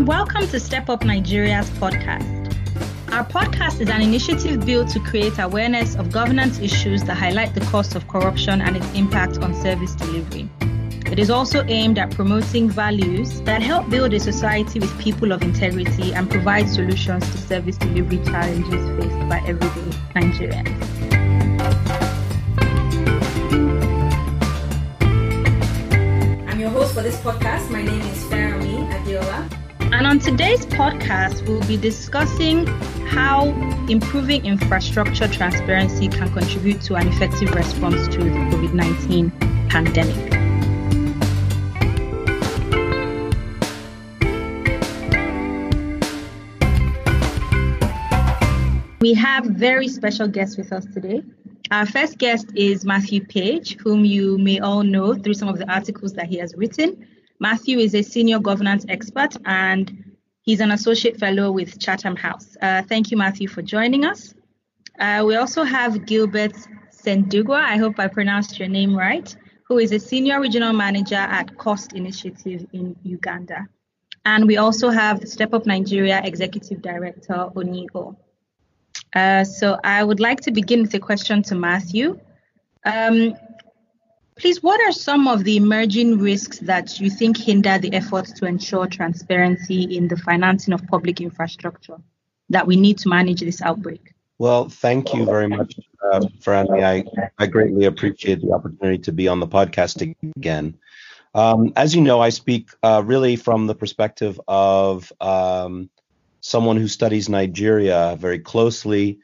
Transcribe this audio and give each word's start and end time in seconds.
and 0.00 0.08
welcome 0.08 0.48
to 0.48 0.58
Step 0.58 0.88
Up 0.88 1.04
Nigeria's 1.04 1.68
podcast. 1.72 2.24
Our 3.12 3.22
podcast 3.22 3.82
is 3.82 3.90
an 3.90 4.00
initiative 4.00 4.64
built 4.64 4.88
to 4.92 5.00
create 5.00 5.38
awareness 5.38 5.94
of 5.94 6.10
governance 6.10 6.58
issues 6.58 7.02
that 7.02 7.18
highlight 7.18 7.52
the 7.54 7.60
cost 7.66 7.94
of 7.94 8.08
corruption 8.08 8.62
and 8.62 8.78
its 8.78 8.90
impact 8.94 9.36
on 9.40 9.52
service 9.52 9.94
delivery. 9.94 10.48
It 11.04 11.18
is 11.18 11.28
also 11.28 11.64
aimed 11.66 11.98
at 11.98 12.12
promoting 12.12 12.70
values 12.70 13.42
that 13.42 13.60
help 13.60 13.90
build 13.90 14.14
a 14.14 14.20
society 14.20 14.80
with 14.80 14.98
people 14.98 15.32
of 15.32 15.42
integrity 15.42 16.14
and 16.14 16.30
provide 16.30 16.70
solutions 16.70 17.30
to 17.32 17.36
service 17.36 17.76
delivery 17.76 18.24
challenges 18.24 19.04
faced 19.04 19.28
by 19.28 19.42
everyday 19.46 19.90
Nigerians. 20.14 20.80
I'm 26.48 26.58
your 26.58 26.70
host 26.70 26.94
for 26.94 27.02
this 27.02 27.20
podcast. 27.20 27.70
My 27.70 27.82
name 27.82 28.00
is 28.00 28.24
Farami 28.24 28.88
Adiola. 28.94 29.59
And 30.00 30.06
on 30.06 30.18
today's 30.18 30.64
podcast, 30.64 31.46
we'll 31.46 31.60
be 31.68 31.76
discussing 31.76 32.66
how 33.08 33.48
improving 33.86 34.46
infrastructure 34.46 35.28
transparency 35.28 36.08
can 36.08 36.32
contribute 36.32 36.80
to 36.84 36.94
an 36.94 37.06
effective 37.06 37.54
response 37.54 38.08
to 38.08 38.16
the 38.16 38.30
COVID 38.30 38.72
19 38.72 39.30
pandemic. 39.68 40.16
We 49.02 49.12
have 49.12 49.44
very 49.44 49.88
special 49.88 50.28
guests 50.28 50.56
with 50.56 50.72
us 50.72 50.86
today. 50.86 51.22
Our 51.70 51.84
first 51.84 52.16
guest 52.16 52.46
is 52.54 52.86
Matthew 52.86 53.26
Page, 53.26 53.76
whom 53.76 54.06
you 54.06 54.38
may 54.38 54.60
all 54.60 54.82
know 54.82 55.12
through 55.12 55.34
some 55.34 55.48
of 55.48 55.58
the 55.58 55.70
articles 55.70 56.14
that 56.14 56.24
he 56.24 56.38
has 56.38 56.54
written. 56.56 57.06
Matthew 57.40 57.78
is 57.78 57.94
a 57.94 58.02
senior 58.02 58.38
governance 58.38 58.84
expert 58.90 59.34
and 59.46 60.14
he's 60.42 60.60
an 60.60 60.72
associate 60.72 61.18
fellow 61.18 61.50
with 61.50 61.80
Chatham 61.80 62.14
House. 62.14 62.54
Uh, 62.60 62.82
thank 62.82 63.10
you, 63.10 63.16
Matthew, 63.16 63.48
for 63.48 63.62
joining 63.62 64.04
us. 64.04 64.34
Uh, 64.98 65.24
we 65.26 65.36
also 65.36 65.64
have 65.64 66.04
Gilbert 66.04 66.54
Sendugwa, 66.92 67.56
I 67.56 67.78
hope 67.78 67.98
I 67.98 68.08
pronounced 68.08 68.58
your 68.58 68.68
name 68.68 68.94
right, 68.94 69.34
who 69.66 69.78
is 69.78 69.90
a 69.92 69.98
senior 69.98 70.38
regional 70.38 70.74
manager 70.74 71.14
at 71.14 71.56
Cost 71.56 71.94
Initiative 71.94 72.66
in 72.74 72.94
Uganda. 73.02 73.66
And 74.26 74.46
we 74.46 74.58
also 74.58 74.90
have 74.90 75.26
Step 75.26 75.54
Up 75.54 75.64
Nigeria 75.64 76.20
Executive 76.22 76.82
Director 76.82 77.48
Oyin. 77.56 78.16
Uh, 79.14 79.44
so 79.44 79.78
I 79.82 80.04
would 80.04 80.20
like 80.20 80.40
to 80.40 80.50
begin 80.50 80.82
with 80.82 80.92
a 80.92 80.98
question 80.98 81.42
to 81.44 81.54
Matthew. 81.54 82.20
Um, 82.84 83.34
Please, 84.40 84.62
what 84.62 84.80
are 84.80 84.92
some 84.92 85.28
of 85.28 85.44
the 85.44 85.58
emerging 85.58 86.18
risks 86.18 86.60
that 86.60 86.98
you 86.98 87.10
think 87.10 87.36
hinder 87.36 87.76
the 87.76 87.92
efforts 87.92 88.32
to 88.32 88.46
ensure 88.46 88.86
transparency 88.86 89.82
in 89.98 90.08
the 90.08 90.16
financing 90.16 90.72
of 90.72 90.86
public 90.86 91.20
infrastructure 91.20 91.98
that 92.48 92.66
we 92.66 92.76
need 92.76 92.96
to 92.98 93.10
manage 93.10 93.40
this 93.40 93.60
outbreak? 93.60 94.14
Well, 94.38 94.70
thank 94.70 95.12
you 95.12 95.26
very 95.26 95.46
much, 95.46 95.78
uh. 96.10 96.26
I, 96.48 97.04
I 97.38 97.46
greatly 97.48 97.84
appreciate 97.84 98.40
the 98.40 98.52
opportunity 98.52 98.96
to 99.02 99.12
be 99.12 99.28
on 99.28 99.40
the 99.40 99.46
podcast 99.46 100.14
again. 100.36 100.78
Um, 101.34 101.74
as 101.76 101.94
you 101.94 102.00
know, 102.00 102.20
I 102.20 102.30
speak 102.30 102.70
uh, 102.82 103.02
really 103.04 103.36
from 103.36 103.66
the 103.66 103.74
perspective 103.74 104.40
of 104.48 105.12
um, 105.20 105.90
someone 106.40 106.78
who 106.78 106.88
studies 106.88 107.28
Nigeria 107.28 108.16
very 108.18 108.38
closely, 108.38 109.18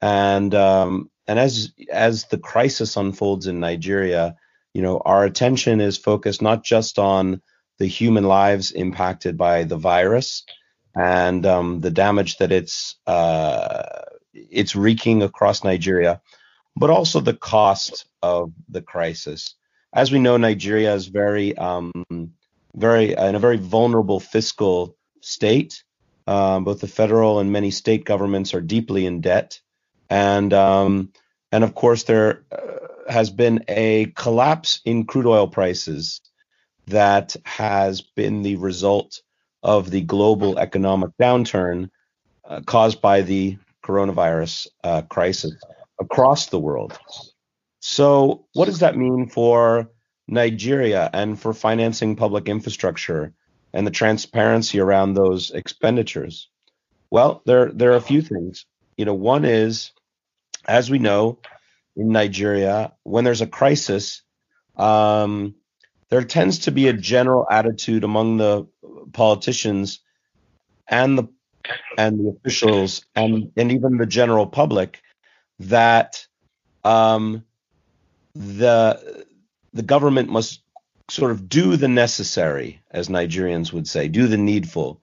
and 0.00 0.54
um, 0.54 1.10
and 1.28 1.38
as 1.38 1.74
as 1.90 2.24
the 2.24 2.38
crisis 2.38 2.96
unfolds 2.96 3.46
in 3.46 3.60
Nigeria, 3.60 4.36
you 4.74 4.82
know, 4.82 5.00
our 5.04 5.24
attention 5.24 5.80
is 5.80 5.98
focused 5.98 6.42
not 6.42 6.64
just 6.64 6.98
on 6.98 7.42
the 7.78 7.86
human 7.86 8.24
lives 8.24 8.70
impacted 8.70 9.36
by 9.36 9.64
the 9.64 9.76
virus 9.76 10.44
and 10.96 11.44
um, 11.46 11.80
the 11.80 11.90
damage 11.90 12.38
that 12.38 12.52
it's 12.52 12.96
uh, 13.06 14.02
it's 14.32 14.76
wreaking 14.76 15.22
across 15.22 15.64
Nigeria, 15.64 16.20
but 16.76 16.90
also 16.90 17.20
the 17.20 17.34
cost 17.34 18.06
of 18.22 18.52
the 18.68 18.82
crisis. 18.82 19.54
As 19.92 20.10
we 20.10 20.18
know, 20.18 20.36
Nigeria 20.36 20.94
is 20.94 21.06
very 21.06 21.56
um, 21.56 21.92
very 22.74 23.12
in 23.12 23.34
a 23.34 23.38
very 23.38 23.58
vulnerable 23.58 24.20
fiscal 24.20 24.96
state. 25.20 25.82
Um, 26.26 26.64
both 26.64 26.80
the 26.80 26.88
federal 26.88 27.40
and 27.40 27.50
many 27.50 27.70
state 27.72 28.04
governments 28.04 28.54
are 28.54 28.60
deeply 28.60 29.06
in 29.06 29.20
debt, 29.20 29.60
and 30.08 30.52
um, 30.52 31.12
and 31.52 31.62
of 31.62 31.74
course 31.74 32.04
there 32.04 32.44
uh, 32.50 32.58
has 33.08 33.30
been 33.30 33.64
a 33.68 34.06
collapse 34.16 34.80
in 34.84 35.04
crude 35.04 35.26
oil 35.26 35.46
prices 35.46 36.20
that 36.86 37.36
has 37.44 38.00
been 38.00 38.42
the 38.42 38.56
result 38.56 39.20
of 39.62 39.90
the 39.90 40.00
global 40.00 40.58
economic 40.58 41.10
downturn 41.20 41.90
uh, 42.44 42.60
caused 42.66 43.00
by 43.00 43.20
the 43.20 43.56
coronavirus 43.84 44.66
uh, 44.82 45.02
crisis 45.02 45.54
across 46.00 46.46
the 46.46 46.58
world. 46.58 46.98
So, 47.80 48.46
what 48.54 48.66
does 48.66 48.80
that 48.80 48.96
mean 48.96 49.28
for 49.28 49.90
Nigeria 50.28 51.10
and 51.12 51.38
for 51.38 51.52
financing 51.52 52.16
public 52.16 52.48
infrastructure 52.48 53.32
and 53.72 53.86
the 53.86 53.90
transparency 53.90 54.78
around 54.80 55.14
those 55.14 55.50
expenditures? 55.50 56.48
Well, 57.10 57.42
there 57.44 57.70
there 57.72 57.92
are 57.92 57.96
a 57.96 58.00
few 58.00 58.22
things. 58.22 58.66
You 58.96 59.04
know, 59.04 59.14
one 59.14 59.44
is, 59.44 59.92
as 60.66 60.90
we 60.90 60.98
know, 60.98 61.38
in 61.96 62.08
Nigeria, 62.08 62.92
when 63.02 63.24
there's 63.24 63.42
a 63.42 63.46
crisis, 63.46 64.22
um, 64.76 65.54
there 66.08 66.24
tends 66.24 66.60
to 66.60 66.70
be 66.70 66.88
a 66.88 66.92
general 66.92 67.46
attitude 67.50 68.04
among 68.04 68.38
the 68.38 68.66
politicians 69.12 70.00
and 70.88 71.18
the 71.18 71.28
and 71.96 72.18
the 72.18 72.36
officials 72.36 73.04
and 73.14 73.52
and 73.56 73.72
even 73.72 73.96
the 73.96 74.06
general 74.06 74.46
public 74.46 75.00
that 75.60 76.26
um, 76.84 77.44
the 78.34 79.24
the 79.72 79.82
government 79.82 80.28
must 80.28 80.62
sort 81.08 81.30
of 81.30 81.48
do 81.48 81.76
the 81.76 81.88
necessary, 81.88 82.82
as 82.90 83.08
Nigerians 83.08 83.72
would 83.72 83.86
say, 83.86 84.08
do 84.08 84.26
the 84.26 84.38
needful, 84.38 85.02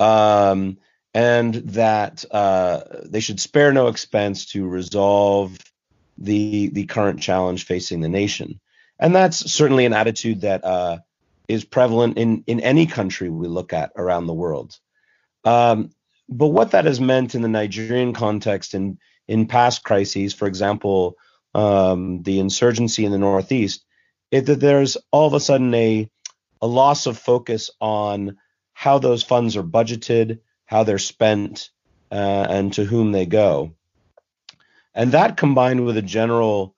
um, 0.00 0.78
and 1.14 1.54
that 1.54 2.24
uh, 2.30 2.80
they 3.04 3.20
should 3.20 3.40
spare 3.40 3.72
no 3.72 3.88
expense 3.88 4.46
to 4.46 4.66
resolve 4.66 5.56
the 6.18 6.68
the 6.68 6.86
current 6.86 7.20
challenge 7.20 7.64
facing 7.64 8.00
the 8.00 8.08
nation. 8.08 8.60
And 8.98 9.14
that's 9.14 9.52
certainly 9.52 9.84
an 9.84 9.92
attitude 9.92 10.42
that 10.42 10.64
uh, 10.64 10.98
is 11.48 11.64
prevalent 11.64 12.18
in 12.18 12.44
in 12.46 12.60
any 12.60 12.86
country 12.86 13.28
we 13.28 13.48
look 13.48 13.72
at 13.72 13.92
around 13.96 14.26
the 14.26 14.34
world. 14.34 14.78
Um, 15.44 15.90
but 16.28 16.48
what 16.48 16.70
that 16.70 16.84
has 16.84 17.00
meant 17.00 17.34
in 17.34 17.42
the 17.42 17.48
Nigerian 17.48 18.12
context 18.12 18.74
in 18.74 18.98
in 19.28 19.46
past 19.46 19.84
crises, 19.84 20.34
for 20.34 20.46
example, 20.46 21.16
um, 21.54 22.22
the 22.22 22.38
insurgency 22.38 23.04
in 23.04 23.12
the 23.12 23.18
Northeast, 23.18 23.84
is 24.30 24.44
that 24.44 24.60
there's 24.60 24.96
all 25.10 25.26
of 25.26 25.34
a 25.34 25.40
sudden 25.40 25.74
a 25.74 26.08
a 26.60 26.66
loss 26.66 27.06
of 27.06 27.18
focus 27.18 27.70
on 27.80 28.36
how 28.72 28.98
those 28.98 29.22
funds 29.22 29.56
are 29.56 29.64
budgeted, 29.64 30.38
how 30.72 30.84
they're 30.84 30.98
spent, 30.98 31.68
uh, 32.10 32.46
and 32.48 32.72
to 32.72 32.82
whom 32.82 33.12
they 33.12 33.26
go. 33.26 33.74
And 34.94 35.12
that 35.12 35.36
combined 35.36 35.84
with 35.84 35.98
a 35.98 36.02
general 36.02 36.74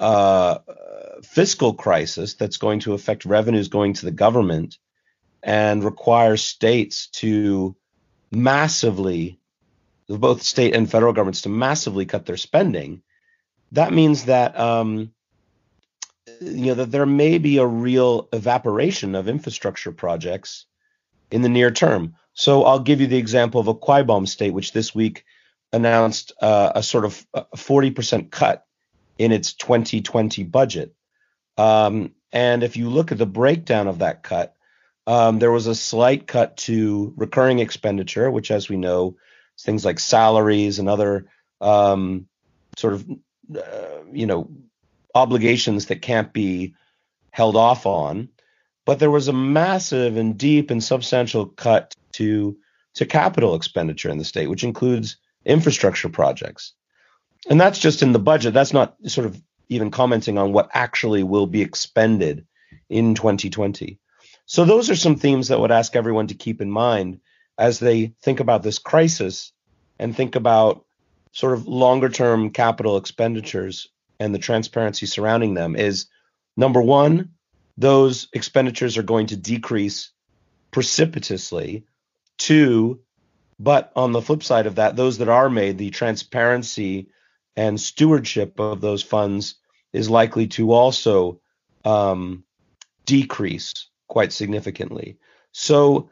uh, 0.00 0.58
fiscal 1.22 1.74
crisis 1.74 2.34
that's 2.34 2.56
going 2.56 2.80
to 2.80 2.94
affect 2.94 3.24
revenues 3.24 3.68
going 3.68 3.92
to 3.94 4.04
the 4.04 4.10
government 4.10 4.78
and 5.44 5.84
require 5.84 6.36
states 6.36 7.06
to 7.06 7.76
massively, 8.32 9.38
both 10.08 10.42
state 10.42 10.74
and 10.74 10.90
federal 10.90 11.12
governments, 11.12 11.42
to 11.42 11.48
massively 11.50 12.06
cut 12.06 12.26
their 12.26 12.36
spending. 12.36 13.00
That 13.70 13.92
means 13.92 14.24
that 14.24 14.58
um, 14.58 15.12
you 16.40 16.66
know 16.66 16.74
that 16.74 16.90
there 16.90 17.06
may 17.06 17.38
be 17.38 17.58
a 17.58 17.66
real 17.66 18.28
evaporation 18.32 19.14
of 19.14 19.28
infrastructure 19.28 19.92
projects 19.92 20.66
in 21.30 21.42
the 21.42 21.48
near 21.48 21.70
term. 21.70 22.16
So 22.40 22.64
I'll 22.64 22.80
give 22.80 23.02
you 23.02 23.06
the 23.06 23.18
example 23.18 23.60
of 23.60 23.66
Akwa 23.66 24.02
Ibom 24.02 24.26
State, 24.26 24.54
which 24.54 24.72
this 24.72 24.94
week 24.94 25.26
announced 25.74 26.32
uh, 26.40 26.72
a 26.74 26.82
sort 26.82 27.04
of 27.04 27.26
40% 27.54 28.30
cut 28.30 28.64
in 29.18 29.30
its 29.30 29.52
2020 29.52 30.44
budget. 30.44 30.94
Um, 31.58 32.14
and 32.32 32.62
if 32.62 32.78
you 32.78 32.88
look 32.88 33.12
at 33.12 33.18
the 33.18 33.26
breakdown 33.26 33.88
of 33.88 33.98
that 33.98 34.22
cut, 34.22 34.56
um, 35.06 35.38
there 35.38 35.50
was 35.52 35.66
a 35.66 35.74
slight 35.74 36.26
cut 36.26 36.56
to 36.68 37.12
recurring 37.14 37.58
expenditure, 37.58 38.30
which, 38.30 38.50
as 38.50 38.70
we 38.70 38.78
know, 38.78 39.18
things 39.60 39.84
like 39.84 39.98
salaries 39.98 40.78
and 40.78 40.88
other 40.88 41.26
um, 41.60 42.26
sort 42.78 42.94
of, 42.94 43.06
uh, 43.54 43.98
you 44.14 44.24
know, 44.24 44.50
obligations 45.14 45.86
that 45.86 46.00
can't 46.00 46.32
be 46.32 46.74
held 47.32 47.56
off 47.56 47.84
on. 47.84 48.30
But 48.86 48.98
there 48.98 49.10
was 49.10 49.28
a 49.28 49.34
massive 49.34 50.16
and 50.16 50.38
deep 50.38 50.70
and 50.70 50.82
substantial 50.82 51.44
cut 51.44 51.94
to 52.12 52.56
to 52.94 53.06
capital 53.06 53.54
expenditure 53.54 54.10
in 54.10 54.18
the 54.18 54.24
state, 54.24 54.48
which 54.48 54.64
includes 54.64 55.16
infrastructure 55.44 56.08
projects. 56.08 56.72
And 57.48 57.60
that's 57.60 57.78
just 57.78 58.02
in 58.02 58.12
the 58.12 58.18
budget. 58.18 58.52
That's 58.52 58.72
not 58.72 58.96
sort 59.06 59.26
of 59.26 59.40
even 59.68 59.90
commenting 59.90 60.38
on 60.38 60.52
what 60.52 60.70
actually 60.74 61.22
will 61.22 61.46
be 61.46 61.62
expended 61.62 62.46
in 62.88 63.14
2020. 63.14 63.98
So 64.46 64.64
those 64.64 64.90
are 64.90 64.96
some 64.96 65.16
themes 65.16 65.48
that 65.48 65.60
would 65.60 65.70
ask 65.70 65.94
everyone 65.94 66.26
to 66.26 66.34
keep 66.34 66.60
in 66.60 66.70
mind 66.70 67.20
as 67.56 67.78
they 67.78 68.14
think 68.22 68.40
about 68.40 68.62
this 68.62 68.78
crisis 68.78 69.52
and 69.98 70.14
think 70.16 70.34
about 70.34 70.84
sort 71.32 71.52
of 71.52 71.68
longer 71.68 72.08
term 72.08 72.50
capital 72.50 72.96
expenditures 72.96 73.88
and 74.18 74.34
the 74.34 74.38
transparency 74.38 75.06
surrounding 75.06 75.54
them 75.54 75.76
is 75.76 76.06
number 76.56 76.82
one, 76.82 77.30
those 77.78 78.28
expenditures 78.32 78.98
are 78.98 79.02
going 79.02 79.28
to 79.28 79.36
decrease 79.36 80.10
precipitously. 80.70 81.84
Two, 82.40 83.00
but 83.58 83.92
on 83.94 84.12
the 84.12 84.22
flip 84.22 84.42
side 84.42 84.66
of 84.66 84.76
that, 84.76 84.96
those 84.96 85.18
that 85.18 85.28
are 85.28 85.50
made, 85.50 85.76
the 85.76 85.90
transparency 85.90 87.10
and 87.54 87.78
stewardship 87.78 88.58
of 88.58 88.80
those 88.80 89.02
funds 89.02 89.56
is 89.92 90.08
likely 90.08 90.46
to 90.46 90.72
also 90.72 91.42
um, 91.84 92.44
decrease 93.04 93.88
quite 94.08 94.32
significantly. 94.32 95.18
So 95.52 96.08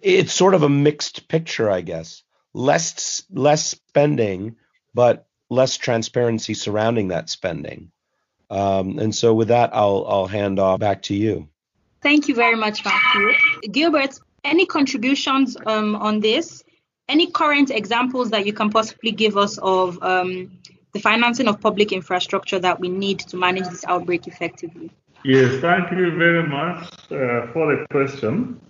it's 0.00 0.32
sort 0.32 0.54
of 0.54 0.62
a 0.62 0.68
mixed 0.68 1.26
picture, 1.26 1.68
I 1.68 1.80
guess. 1.80 2.22
Less 2.54 3.24
less 3.28 3.66
spending, 3.66 4.54
but 4.94 5.26
less 5.50 5.76
transparency 5.76 6.54
surrounding 6.54 7.08
that 7.08 7.30
spending. 7.30 7.90
Um, 8.48 9.00
and 9.00 9.12
so 9.12 9.34
with 9.34 9.48
that, 9.48 9.70
I'll 9.74 10.06
I'll 10.06 10.26
hand 10.28 10.60
off 10.60 10.78
back 10.78 11.02
to 11.02 11.16
you. 11.16 11.48
Thank 12.02 12.28
you 12.28 12.36
very 12.36 12.56
much, 12.56 12.84
Matthew. 12.84 13.32
Gilbert, 13.72 14.18
any 14.44 14.66
contributions 14.66 15.56
um, 15.66 15.94
on 15.96 16.20
this? 16.20 16.62
Any 17.08 17.30
current 17.30 17.70
examples 17.70 18.30
that 18.30 18.46
you 18.46 18.52
can 18.52 18.70
possibly 18.70 19.10
give 19.10 19.36
us 19.36 19.58
of 19.58 20.02
um, 20.02 20.50
the 20.92 21.00
financing 21.00 21.48
of 21.48 21.60
public 21.60 21.92
infrastructure 21.92 22.58
that 22.58 22.78
we 22.78 22.88
need 22.88 23.20
to 23.20 23.36
manage 23.36 23.68
this 23.68 23.84
outbreak 23.84 24.26
effectively? 24.26 24.90
Yes, 25.24 25.60
thank 25.60 25.90
you 25.92 26.16
very 26.16 26.46
much 26.48 26.84
uh, 27.10 27.52
for 27.52 27.76
the 27.76 27.86
question. 27.90 28.60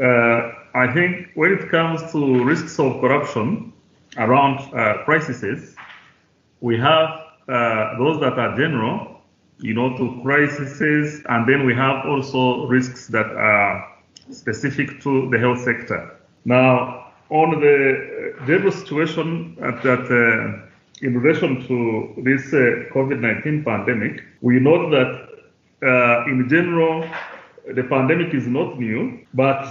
Uh, 0.00 0.52
I 0.74 0.92
think 0.92 1.30
when 1.34 1.52
it 1.52 1.70
comes 1.70 2.00
to 2.12 2.44
risks 2.44 2.78
of 2.78 3.00
corruption 3.00 3.72
around 4.16 4.58
uh, 4.74 5.04
crises, 5.04 5.74
we 6.60 6.78
have 6.78 7.08
uh, 7.48 7.98
those 7.98 8.20
that 8.20 8.38
are 8.38 8.56
general, 8.56 9.22
you 9.58 9.74
know, 9.74 9.96
to 9.96 10.20
crises, 10.22 11.22
and 11.28 11.48
then 11.48 11.64
we 11.64 11.74
have 11.74 12.04
also 12.06 12.66
risks 12.66 13.06
that 13.08 13.26
are 13.26 13.95
specific 14.30 15.00
to 15.02 15.28
the 15.30 15.38
health 15.38 15.60
sector. 15.60 16.16
Now, 16.44 17.12
on 17.30 17.60
the 17.60 18.34
general 18.46 18.72
situation 18.72 19.56
that 19.56 20.04
uh, 20.10 20.66
in 21.02 21.18
relation 21.18 21.66
to 21.66 22.22
this 22.22 22.52
uh, 22.52 22.92
COVID-19 22.94 23.64
pandemic, 23.64 24.22
we 24.40 24.60
know 24.60 24.88
that 24.90 25.28
uh, 25.82 26.24
in 26.26 26.48
general, 26.48 27.04
the 27.74 27.82
pandemic 27.84 28.32
is 28.32 28.46
not 28.46 28.78
new, 28.78 29.26
but 29.34 29.66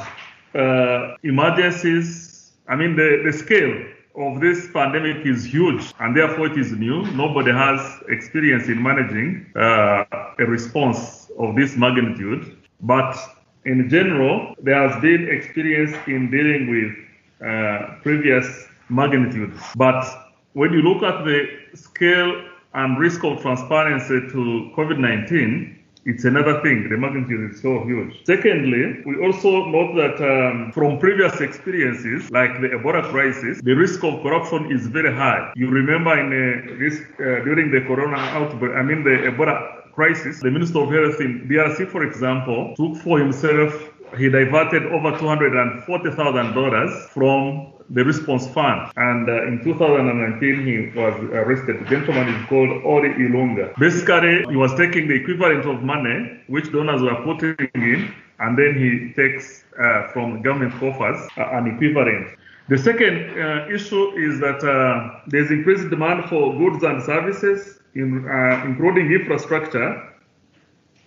uh, 0.53 1.15
emergencies, 1.23 2.51
I 2.67 2.75
mean, 2.75 2.95
the, 2.95 3.21
the 3.25 3.33
scale 3.33 3.85
of 4.17 4.39
this 4.39 4.69
pandemic 4.71 5.25
is 5.25 5.43
huge 5.43 5.93
and 5.99 6.15
therefore 6.15 6.47
it 6.47 6.57
is 6.57 6.71
new. 6.71 7.03
Nobody 7.11 7.51
has 7.51 7.79
experience 8.07 8.67
in 8.67 8.81
managing 8.81 9.45
uh, 9.55 10.05
a 10.39 10.45
response 10.45 11.31
of 11.37 11.55
this 11.55 11.75
magnitude. 11.75 12.57
But 12.81 13.17
in 13.65 13.89
general, 13.89 14.55
there 14.61 14.87
has 14.87 15.01
been 15.01 15.27
experience 15.29 15.95
in 16.07 16.29
dealing 16.29 16.69
with 16.69 17.47
uh, 17.47 17.95
previous 18.03 18.67
magnitudes. 18.89 19.59
But 19.75 20.05
when 20.53 20.71
you 20.71 20.81
look 20.81 21.03
at 21.03 21.25
the 21.25 21.47
scale 21.73 22.43
and 22.73 22.99
risk 22.99 23.23
of 23.23 23.41
transparency 23.41 24.21
to 24.31 24.71
COVID 24.75 24.99
19, 24.99 25.75
it's 26.05 26.23
another 26.23 26.61
thing. 26.61 26.87
The 26.87 26.97
magnitude 26.97 27.51
is 27.51 27.61
so 27.61 27.83
huge. 27.83 28.23
Secondly, 28.25 29.01
we 29.07 29.17
also 29.25 29.65
note 29.65 29.95
that 29.95 30.21
um, 30.21 30.71
from 30.71 30.99
previous 30.99 31.41
experiences, 31.41 32.29
like 32.29 32.61
the 32.61 32.67
Ebola 32.67 33.09
crisis, 33.09 33.59
the 33.63 33.73
risk 33.73 34.03
of 34.03 34.21
corruption 34.21 34.71
is 34.71 34.85
very 34.85 35.11
high. 35.11 35.51
You 35.55 35.67
remember 35.67 36.13
in 36.19 36.27
uh, 36.29 36.77
this, 36.77 37.01
uh, 37.19 37.43
during 37.43 37.71
the 37.71 37.81
corona 37.81 38.17
outbreak, 38.17 38.75
I 38.75 38.83
mean 38.83 39.03
the 39.03 39.31
Ebola 39.31 39.84
crisis, 39.95 40.41
the 40.41 40.51
Minister 40.51 40.79
of 40.79 40.91
Health 40.91 41.19
in 41.21 41.47
DRC, 41.49 41.89
for 41.89 42.03
example, 42.03 42.75
took 42.75 42.95
for 42.97 43.17
himself 43.17 43.71
he 44.17 44.29
diverted 44.29 44.83
over 44.85 45.11
$240,000 45.17 47.09
from 47.09 47.73
the 47.89 48.03
response 48.03 48.47
fund. 48.47 48.91
And 48.95 49.29
uh, 49.29 49.47
in 49.47 49.63
2019, 49.63 50.65
he 50.65 50.97
was 50.97 51.13
arrested. 51.33 51.81
The 51.81 51.89
gentleman 51.89 52.29
is 52.29 52.45
called 52.47 52.69
Oly 52.85 53.09
Ilunga. 53.09 53.75
Basically, 53.77 54.45
he 54.49 54.55
was 54.55 54.73
taking 54.75 55.07
the 55.07 55.15
equivalent 55.15 55.65
of 55.65 55.83
money 55.83 56.41
which 56.47 56.71
donors 56.71 57.01
were 57.01 57.21
putting 57.23 57.55
in, 57.75 58.13
and 58.39 58.57
then 58.57 58.75
he 58.75 59.13
takes 59.13 59.65
uh, 59.79 60.07
from 60.13 60.41
government 60.41 60.73
coffers 60.79 61.27
uh, 61.37 61.57
an 61.57 61.67
equivalent. 61.67 62.27
The 62.67 62.77
second 62.79 63.39
uh, 63.39 63.67
issue 63.71 64.11
is 64.17 64.39
that 64.39 64.63
uh, 64.63 65.19
there's 65.27 65.51
increased 65.51 65.89
demand 65.89 66.29
for 66.29 66.57
goods 66.57 66.83
and 66.83 67.03
services, 67.03 67.74
in, 67.95 68.27
uh, 68.27 68.63
including 68.65 69.11
infrastructure, 69.11 69.89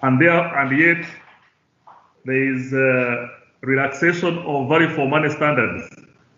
and 0.02 0.20
there 0.20 0.58
and 0.58 0.78
yet 0.78 1.04
there 2.24 2.54
is 2.54 2.72
relaxation 3.62 4.38
of 4.38 4.68
value 4.68 4.88
for 4.94 5.08
money 5.08 5.30
standards. 5.30 5.88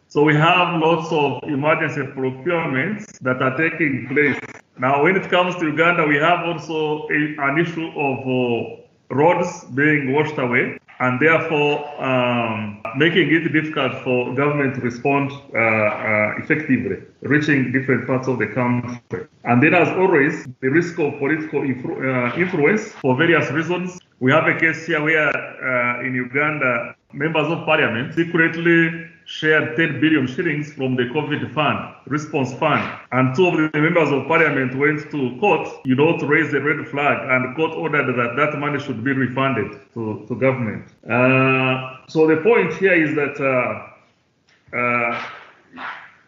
So 0.08 0.24
we 0.24 0.34
have 0.34 0.80
lots 0.80 1.12
of 1.12 1.42
emergency 1.44 2.02
procurements 2.02 3.18
that 3.20 3.40
are 3.40 3.56
taking 3.56 4.08
place. 4.08 4.40
Now, 4.76 5.04
when 5.04 5.14
it 5.14 5.30
comes 5.30 5.54
to 5.56 5.66
Uganda, 5.66 6.04
we 6.04 6.16
have 6.16 6.40
also 6.46 7.06
a, 7.10 7.36
an 7.38 7.58
issue 7.60 7.88
of 7.94 8.18
uh, 8.26 9.14
roads 9.14 9.64
being 9.74 10.12
washed 10.12 10.38
away 10.38 10.79
and 11.00 11.18
therefore 11.18 11.72
um, 12.02 12.80
making 12.96 13.32
it 13.32 13.52
difficult 13.52 13.92
for 14.04 14.34
government 14.34 14.74
to 14.74 14.80
respond 14.80 15.32
uh, 15.32 15.58
uh, 15.58 16.34
effectively, 16.38 16.98
reaching 17.22 17.72
different 17.72 18.06
parts 18.06 18.28
of 18.28 18.38
the 18.38 18.46
country. 18.46 19.26
And 19.44 19.62
then, 19.62 19.74
as 19.74 19.88
always, 19.88 20.46
the 20.60 20.68
risk 20.68 20.98
of 20.98 21.18
political 21.18 21.62
influ- 21.62 21.98
uh, 22.04 22.36
influence 22.36 22.92
for 23.00 23.16
various 23.16 23.50
reasons. 23.50 23.98
We 24.20 24.30
have 24.32 24.46
a 24.46 24.58
case 24.58 24.86
here 24.86 25.02
where 25.02 25.28
uh, 25.28 26.06
in 26.06 26.14
Uganda, 26.14 26.94
members 27.12 27.48
of 27.48 27.64
parliament 27.64 28.14
secretly 28.14 29.08
shared 29.30 29.76
10 29.76 30.00
billion 30.00 30.26
shillings 30.26 30.72
from 30.72 30.96
the 30.96 31.04
COVID 31.04 31.54
fund, 31.54 31.94
response 32.08 32.52
fund. 32.54 32.82
And 33.12 33.32
two 33.36 33.46
of 33.46 33.54
the 33.72 33.78
members 33.78 34.10
of 34.10 34.26
parliament 34.26 34.76
went 34.76 35.08
to 35.12 35.36
court, 35.38 35.68
you 35.84 35.94
know, 35.94 36.18
to 36.18 36.26
raise 36.26 36.50
the 36.50 36.60
red 36.60 36.84
flag, 36.88 37.16
and 37.30 37.54
court 37.54 37.70
ordered 37.70 38.12
that 38.12 38.34
that 38.34 38.58
money 38.58 38.80
should 38.80 39.04
be 39.04 39.12
refunded 39.12 39.70
to, 39.94 40.24
to 40.26 40.34
government. 40.34 40.84
Uh, 41.08 42.04
so 42.08 42.26
the 42.26 42.38
point 42.42 42.72
here 42.74 42.92
is 42.92 43.14
that 43.14 43.38
uh, 43.40 44.76
uh, 44.76 45.22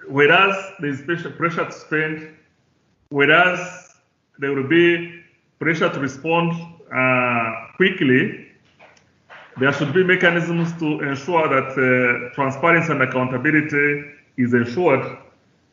whereas 0.06 0.54
there's 0.78 1.02
pressure 1.02 1.64
to 1.64 1.73
spend, 1.73 2.28
whereas 3.09 3.97
there 4.38 4.52
will 4.52 4.68
be 4.68 5.21
pressure 5.59 5.88
to 5.88 5.99
respond 5.99 6.52
uh, 6.94 7.66
quickly, 7.75 8.51
there 9.59 9.73
should 9.73 9.92
be 9.92 10.04
mechanisms 10.04 10.73
to 10.78 11.00
ensure 11.00 11.49
that 11.49 11.71
uh, 11.73 12.35
transparency 12.35 12.92
and 12.92 13.02
accountability 13.02 14.04
is 14.37 14.54
ensured 14.54 15.18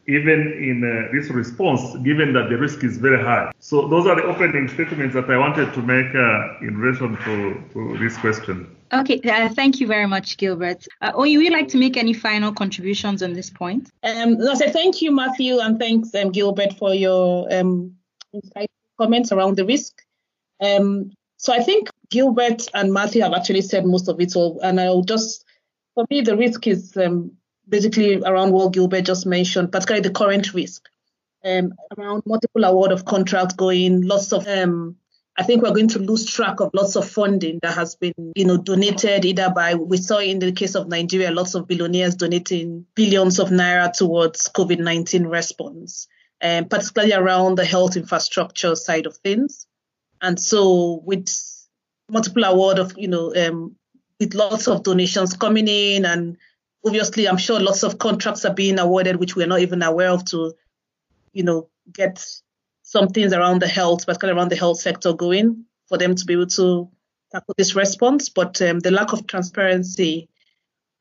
even 0.09 0.39
in 0.69 0.83
uh, 0.83 1.11
this 1.13 1.29
response, 1.29 1.95
given 1.97 2.33
that 2.33 2.49
the 2.49 2.57
risk 2.57 2.83
is 2.83 2.97
very 2.97 3.21
high. 3.23 3.51
So 3.59 3.87
those 3.87 4.07
are 4.07 4.15
the 4.15 4.23
opening 4.23 4.67
statements 4.67 5.13
that 5.13 5.29
I 5.29 5.37
wanted 5.37 5.71
to 5.73 5.81
make 5.81 6.13
uh, 6.15 6.65
in 6.67 6.77
relation 6.77 7.15
to, 7.25 7.63
to, 7.73 7.97
this 7.99 8.17
question. 8.17 8.75
Okay, 8.91 9.21
uh, 9.21 9.49
thank 9.49 9.79
you 9.79 9.85
very 9.85 10.07
much, 10.07 10.37
Gilbert. 10.37 10.87
Uh, 11.01 11.11
would 11.15 11.29
you 11.29 11.51
like 11.51 11.67
to 11.69 11.77
make 11.77 11.95
any 11.95 12.13
final 12.13 12.51
contributions 12.51 13.21
on 13.21 13.33
this 13.33 13.51
point? 13.51 13.91
Um, 14.03 14.39
no, 14.39 14.55
so 14.55 14.71
thank 14.71 15.01
you, 15.03 15.11
Matthew, 15.11 15.59
and 15.59 15.77
thanks, 15.77 16.15
um, 16.15 16.31
Gilbert, 16.31 16.73
for 16.73 16.95
your 16.95 17.47
um, 17.53 17.95
insightful 18.33 18.67
comments 18.99 19.31
around 19.31 19.57
the 19.57 19.65
risk. 19.65 20.01
Um, 20.59 21.11
so 21.37 21.53
I 21.53 21.61
think 21.61 21.89
Gilbert 22.09 22.67
and 22.73 22.93
Matthew 22.93 23.21
have 23.21 23.33
actually 23.33 23.61
said 23.61 23.85
most 23.85 24.07
of 24.07 24.19
it 24.19 24.35
all, 24.35 24.59
and 24.61 24.79
I'll 24.79 25.03
just, 25.03 25.45
for 25.95 26.05
me, 26.09 26.21
the 26.21 26.35
risk 26.37 26.67
is 26.67 26.95
um, 26.97 27.33
basically 27.67 28.21
around 28.21 28.51
what 28.51 28.73
Gilbert 28.73 29.03
just 29.03 29.25
mentioned, 29.25 29.71
particularly 29.71 30.07
the 30.07 30.13
current 30.13 30.53
risk 30.53 30.89
um, 31.45 31.73
around 31.97 32.23
multiple 32.25 32.63
award 32.63 32.91
of 32.91 33.05
contracts 33.05 33.55
going, 33.55 34.01
lots 34.01 34.33
of 34.33 34.47
um, 34.47 34.95
I 35.37 35.43
think 35.43 35.61
we're 35.63 35.73
going 35.73 35.87
to 35.89 35.99
lose 35.99 36.25
track 36.25 36.59
of 36.59 36.71
lots 36.73 36.97
of 36.97 37.09
funding 37.09 37.59
that 37.61 37.75
has 37.75 37.95
been, 37.95 38.33
you 38.35 38.43
know, 38.43 38.57
donated 38.57 39.23
either 39.23 39.49
by 39.49 39.75
we 39.75 39.95
saw 39.95 40.19
in 40.19 40.39
the 40.39 40.51
case 40.51 40.75
of 40.75 40.89
Nigeria, 40.89 41.31
lots 41.31 41.55
of 41.55 41.67
billionaires 41.67 42.15
donating 42.15 42.85
billions 42.93 43.39
of 43.39 43.49
naira 43.49 43.93
towards 43.93 44.49
COVID-19 44.49 45.29
response, 45.29 46.07
and 46.41 46.65
um, 46.65 46.69
particularly 46.69 47.13
around 47.13 47.57
the 47.57 47.65
health 47.65 47.95
infrastructure 47.95 48.75
side 48.75 49.05
of 49.05 49.15
things. 49.17 49.65
And 50.21 50.37
so 50.37 51.01
with 51.05 51.29
multiple 52.09 52.43
award 52.43 52.79
of, 52.79 52.93
you 52.97 53.07
know, 53.07 53.33
um, 53.35 53.75
with 54.19 54.33
lots 54.33 54.67
of 54.67 54.83
donations 54.83 55.35
coming 55.35 55.67
in. 55.67 56.05
And 56.05 56.37
obviously 56.85 57.27
I'm 57.27 57.37
sure 57.37 57.59
lots 57.59 57.83
of 57.83 57.97
contracts 57.97 58.45
are 58.45 58.53
being 58.53 58.79
awarded 58.79 59.17
which 59.17 59.35
we're 59.35 59.47
not 59.47 59.61
even 59.61 59.81
aware 59.81 60.09
of 60.09 60.25
to, 60.25 60.53
you 61.33 61.43
know, 61.43 61.69
get 61.93 62.25
some 62.83 63.09
things 63.09 63.33
around 63.33 63.61
the 63.61 63.67
health, 63.67 64.05
particularly 64.05 64.37
around 64.37 64.51
the 64.51 64.55
health 64.55 64.79
sector 64.79 65.13
going 65.13 65.65
for 65.87 65.97
them 65.97 66.15
to 66.15 66.25
be 66.25 66.33
able 66.33 66.47
to 66.47 66.89
tackle 67.31 67.53
this 67.57 67.75
response, 67.75 68.29
but 68.29 68.61
um, 68.61 68.79
the 68.79 68.91
lack 68.91 69.13
of 69.13 69.27
transparency 69.27 70.29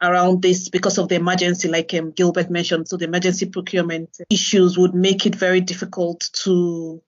around 0.02 0.42
this 0.42 0.68
because 0.68 0.98
of 0.98 1.08
the 1.08 1.16
emergency, 1.16 1.68
like 1.68 1.92
um, 1.94 2.10
Gilbert 2.12 2.50
mentioned, 2.50 2.88
so 2.88 2.96
the 2.96 3.06
emergency 3.06 3.46
procurement 3.46 4.18
issues 4.30 4.78
would 4.78 4.94
make 4.94 5.26
it 5.26 5.34
very 5.34 5.60
difficult 5.60 6.28
to 6.32 7.02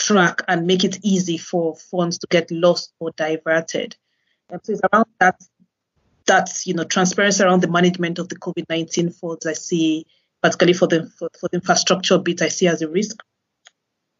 track 0.00 0.42
and 0.48 0.66
make 0.66 0.82
it 0.82 0.98
easy 1.02 1.36
for 1.36 1.76
funds 1.76 2.18
to 2.18 2.26
get 2.28 2.50
lost 2.50 2.92
or 2.98 3.10
diverted. 3.16 3.96
And 4.48 4.60
so 4.64 4.72
it's 4.72 4.80
around 4.92 5.06
that 5.20 5.36
that's 6.26 6.66
you 6.66 6.74
know 6.74 6.84
transparency 6.84 7.42
around 7.42 7.60
the 7.60 7.68
management 7.68 8.18
of 8.18 8.28
the 8.28 8.36
COVID-19 8.36 9.14
funds 9.14 9.46
I 9.46 9.52
see, 9.52 10.06
particularly 10.42 10.74
for 10.74 10.88
the 10.88 11.10
for, 11.18 11.28
for 11.38 11.48
the 11.48 11.58
infrastructure 11.58 12.18
bit, 12.18 12.42
I 12.42 12.48
see 12.48 12.66
as 12.66 12.82
a 12.82 12.88
risk. 12.88 13.16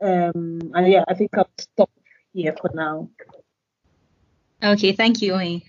Um, 0.03 0.73
and 0.75 0.93
yeah, 0.93 1.05
I 1.09 1.15
think 1.15 1.31
I'll 1.37 1.51
stop 1.59 1.91
here 2.33 2.55
for 2.61 2.71
now. 2.75 3.11
Okay, 4.63 4.93
thank 4.93 5.23
you. 5.23 5.63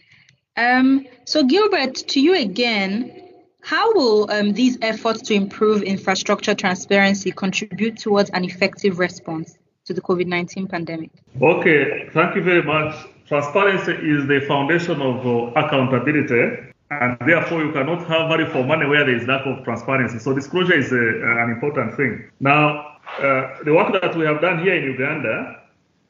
Um, 0.57 1.07
so 1.25 1.43
Gilbert, 1.43 1.95
to 1.95 2.19
you 2.19 2.35
again. 2.35 3.17
How 3.63 3.93
will 3.93 4.31
um, 4.31 4.53
these 4.53 4.79
efforts 4.81 5.21
to 5.23 5.35
improve 5.35 5.83
infrastructure 5.83 6.55
transparency 6.55 7.31
contribute 7.31 7.97
towards 7.97 8.31
an 8.31 8.43
effective 8.43 8.97
response 8.97 9.55
to 9.85 9.93
the 9.93 10.01
COVID 10.01 10.27
19 10.27 10.67
pandemic? 10.67 11.11
Okay, 11.41 12.09
thank 12.13 12.35
you 12.35 12.43
very 12.43 12.63
much. 12.63 12.95
Transparency 13.27 13.93
is 13.93 14.27
the 14.27 14.41
foundation 14.47 15.01
of 15.01 15.25
uh, 15.25 15.51
accountability, 15.59 16.71
and 16.91 17.17
therefore 17.25 17.63
you 17.63 17.71
cannot 17.71 18.05
have 18.07 18.29
value 18.29 18.47
for 18.47 18.63
money 18.63 18.85
where 18.85 19.05
there 19.05 19.15
is 19.15 19.27
lack 19.27 19.45
of 19.45 19.63
transparency. 19.63 20.19
So 20.19 20.33
disclosure 20.33 20.77
is 20.77 20.91
uh, 20.91 20.97
an 20.97 21.49
important 21.49 21.95
thing. 21.95 22.29
Now, 22.39 22.97
uh, 23.19 23.63
the 23.63 23.73
work 23.73 23.99
that 24.01 24.15
we 24.15 24.25
have 24.25 24.41
done 24.41 24.63
here 24.63 24.75
in 24.75 24.83
Uganda, 24.83 25.61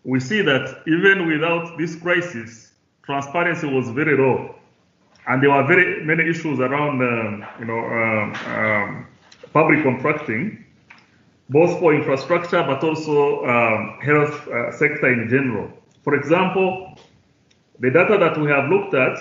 we 0.03 0.19
see 0.19 0.41
that 0.41 0.81
even 0.87 1.27
without 1.27 1.77
this 1.77 1.95
crisis, 1.95 2.71
transparency 3.03 3.67
was 3.67 3.89
very 3.89 4.17
low, 4.17 4.55
and 5.27 5.41
there 5.41 5.51
were 5.51 5.63
very 5.63 6.03
many 6.03 6.27
issues 6.27 6.59
around, 6.59 7.01
um, 7.01 7.45
you 7.59 7.65
know, 7.65 7.79
um, 7.79 8.33
um, 8.55 9.07
public 9.53 9.83
contracting, 9.83 10.65
both 11.51 11.79
for 11.79 11.93
infrastructure 11.93 12.63
but 12.63 12.81
also 12.81 13.45
um, 13.45 13.99
health 14.01 14.47
uh, 14.47 14.71
sector 14.71 15.11
in 15.11 15.29
general. 15.29 15.69
For 16.01 16.15
example, 16.15 16.97
the 17.79 17.91
data 17.91 18.17
that 18.17 18.39
we 18.39 18.49
have 18.49 18.69
looked 18.69 18.93
at, 18.93 19.17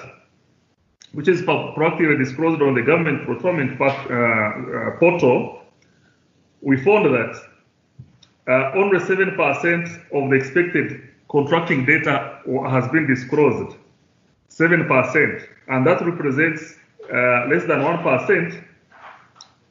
which 1.13 1.27
is 1.27 1.43
proactively 1.43 2.17
disclosed 2.17 2.63
on 2.63 2.75
the 2.75 2.83
government 2.83 3.27
procurement 3.27 3.81
uh, 3.81 3.85
uh, 3.85 4.99
portal, 4.99 5.63
we 6.61 6.77
found 6.77 7.07
that 7.07 7.35
uh, 8.47 8.79
only 8.79 8.99
7% 8.99 9.37
of 10.13 10.31
the 10.31 10.37
expected 10.37 11.09
contracting 11.29 11.85
data 11.85 12.39
has 12.69 12.87
been 12.93 13.09
disclosed, 13.09 13.77
7%, 14.51 15.49
and 15.69 15.87
that 15.87 16.01
represents 16.05 16.77
uh, 17.13 17.47
less 17.49 17.65
than 17.65 17.81
1% 17.81 18.65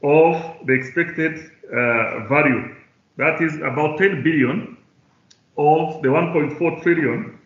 of 0.03 0.67
the 0.67 0.73
expected 0.73 1.51
value. 1.69 2.75
That 3.17 3.41
is 3.41 3.55
about 3.57 3.97
10 3.97 4.23
billion 4.23 4.77
of 5.57 6.01
the 6.01 6.07
1.4 6.07 6.81
trillion 6.81 7.39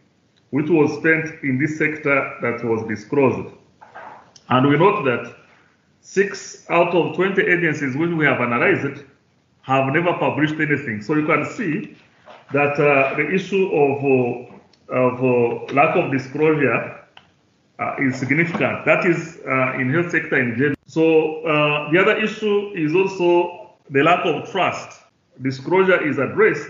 which 0.52 0.70
was 0.70 0.94
spent 1.00 1.44
in 1.44 1.58
this 1.58 1.80
sector 1.80 2.38
that 2.44 2.64
was 2.64 2.88
disclosed. 2.88 3.52
And 4.50 4.70
we 4.70 4.78
note 4.78 5.04
that 5.06 5.36
six 6.02 6.68
out 6.70 6.94
of 6.94 7.16
20 7.16 7.42
agencies 7.42 7.96
which 7.96 8.12
we 8.12 8.26
have 8.26 8.40
analyzed 8.40 9.04
have 9.62 9.92
never 9.92 10.14
published 10.14 10.56
anything. 10.56 11.02
So 11.02 11.16
you 11.16 11.26
can 11.26 11.44
see 11.46 11.98
that 12.52 12.74
uh, 12.74 13.16
the 13.16 13.34
issue 13.34 13.66
of, 13.66 14.04
uh, 14.04 14.96
of 14.96 15.24
uh, 15.24 15.74
lack 15.74 15.96
of 15.96 16.12
disclosure 16.12 17.00
uh, 17.80 17.96
is 18.00 18.20
significant. 18.20 18.86
That 18.86 19.08
is 19.08 19.40
uh, 19.48 19.80
in 19.80 19.92
health 19.92 20.12
sector 20.12 20.38
in 20.38 20.56
general. 20.56 20.76
So 20.86 21.42
uh, 21.46 21.90
the 21.92 22.00
other 22.00 22.18
issue 22.18 22.74
is 22.76 22.94
also 22.94 23.63
the 23.90 24.04
lack 24.04 24.26
of 24.26 24.50
trust. 24.50 25.02
Disclosure 25.42 26.08
is 26.08 26.18
addressed 26.18 26.70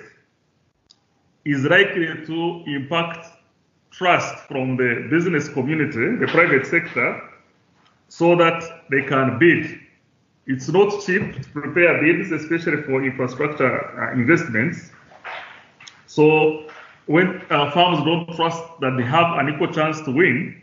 is 1.46 1.64
likely 1.66 2.08
to 2.26 2.64
impact 2.68 3.28
trust 3.92 4.36
from 4.48 4.78
the 4.78 5.08
business 5.10 5.50
community, 5.50 6.16
the 6.16 6.28
private 6.28 6.66
sector, 6.66 7.22
so 8.08 8.36
that 8.36 8.64
they 8.90 9.02
can 9.02 9.38
bid. 9.38 9.80
It's 10.46 10.70
not 10.70 10.90
cheap 11.06 11.42
to 11.42 11.50
prepare 11.50 12.02
bids, 12.02 12.32
especially 12.32 12.82
for 12.84 13.04
infrastructure 13.04 14.12
investments. 14.14 14.92
So 16.08 16.68
when 17.06 17.42
uh, 17.50 17.72
farms 17.72 18.04
don't 18.06 18.34
trust 18.36 18.64
that 18.82 18.96
they 18.98 19.04
have 19.04 19.38
an 19.38 19.54
equal 19.54 19.72
chance 19.72 20.02
to 20.02 20.12
win, 20.12 20.62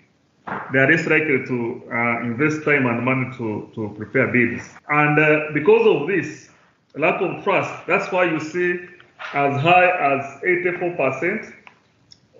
they 0.72 0.78
are 0.78 0.90
less 0.90 1.06
likely 1.06 1.44
to 1.46 1.82
uh, 1.92 2.20
invest 2.22 2.64
time 2.64 2.86
and 2.86 3.04
money 3.04 3.30
to, 3.36 3.70
to 3.74 3.94
prepare 3.96 4.28
bids. 4.28 4.68
And 4.88 5.18
uh, 5.18 5.52
because 5.52 5.86
of 5.86 6.08
this 6.08 6.48
lack 6.94 7.20
of 7.20 7.42
trust, 7.44 7.86
that's 7.86 8.10
why 8.12 8.24
you 8.24 8.40
see 8.40 8.80
as 9.34 9.60
high 9.60 10.16
as 10.16 10.40
84% 10.42 11.52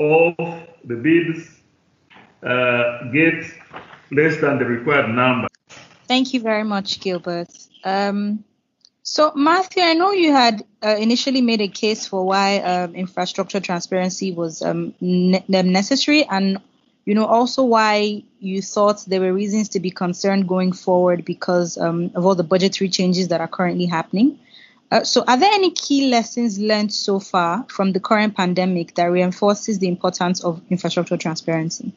of 0.01 0.69
the 0.85 0.97
bids 0.97 1.61
uh, 2.43 3.11
get 3.13 3.45
less 4.11 4.41
than 4.41 4.59
the 4.59 4.65
required 4.65 5.09
number. 5.11 5.49
Thank 6.09 6.35
you 6.35 6.41
very 6.41 6.65
much, 6.65 7.01
Gilbert. 7.01 7.51
Um, 7.85 8.45
so, 9.03 9.33
Matthew, 9.35 9.83
I 9.83 9.95
know 9.95 10.13
you 10.13 10.33
had 10.33 10.65
uh, 10.85 10.97
initially 10.99 11.41
made 11.41 11.61
a 11.61 11.69
case 11.69 12.07
for 12.07 12.25
why 12.25 12.59
um, 12.59 12.95
infrastructure 12.95 13.61
transparency 13.61 14.33
was 14.33 14.63
um, 14.63 14.95
ne- 15.01 15.45
necessary, 15.49 16.25
and 16.25 16.61
you 17.05 17.15
know 17.15 17.27
also 17.27 17.63
why 17.63 18.23
you 18.39 18.63
thought 18.63 19.05
there 19.07 19.21
were 19.21 19.33
reasons 19.33 19.69
to 19.71 19.81
be 19.81 19.91
concerned 19.91 20.49
going 20.49 20.73
forward 20.73 21.25
because 21.25 21.79
um, 21.79 22.11
of 22.15 22.25
all 22.25 22.35
the 22.35 22.45
budgetary 22.45 22.89
changes 22.89 23.29
that 23.29 23.41
are 23.41 23.49
currently 23.49 23.87
happening. 23.87 24.39
Uh, 24.93 25.05
so, 25.05 25.23
are 25.29 25.37
there 25.37 25.53
any 25.53 25.71
key 25.71 26.11
lessons 26.11 26.59
learned 26.59 26.93
so 26.93 27.21
far 27.21 27.65
from 27.69 27.93
the 27.93 28.01
current 28.01 28.37
pandemic 28.37 28.95
that 28.97 29.05
reinforces 29.05 29.79
the 29.79 29.87
importance 29.87 30.43
of 30.43 30.61
infrastructure 30.69 31.17
transparency? 31.17 31.93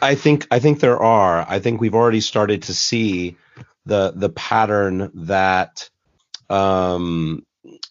I 0.00 0.14
think 0.14 0.46
I 0.50 0.58
think 0.58 0.80
there 0.80 1.02
are. 1.02 1.44
I 1.46 1.58
think 1.58 1.80
we've 1.80 1.94
already 1.94 2.20
started 2.20 2.62
to 2.62 2.74
see 2.74 3.36
the 3.84 4.12
the 4.14 4.30
pattern 4.30 5.10
that 5.26 5.90
um, 6.48 7.44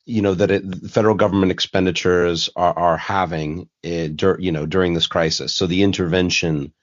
you 0.06 0.22
know 0.22 0.34
that 0.34 0.52
it, 0.52 0.64
federal 0.90 1.16
government 1.16 1.52
expenditures 1.52 2.50
are, 2.56 2.78
are 2.78 2.98
having 2.98 3.70
it, 3.84 4.16
dur- 4.16 4.40
you 4.40 4.52
know 4.52 4.66
during 4.66 4.94
this 4.94 5.08
crisis. 5.08 5.56
So 5.56 5.68
the 5.68 5.84
intervention 5.84 6.74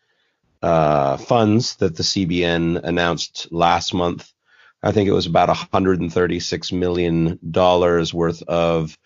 uh, 0.63 1.17
funds 1.17 1.77
that 1.77 1.97
the 1.97 2.03
CBN 2.03 2.83
announced 2.83 3.49
last 3.51 3.95
month, 3.95 4.33
I 4.83 4.93
think 4.93 5.09
it 5.09 5.13
was 5.13 5.27
about 5.27 5.49
136 5.49 6.73
million 6.73 7.39
dollars 7.51 8.15
worth 8.15 8.43
of 8.43 8.97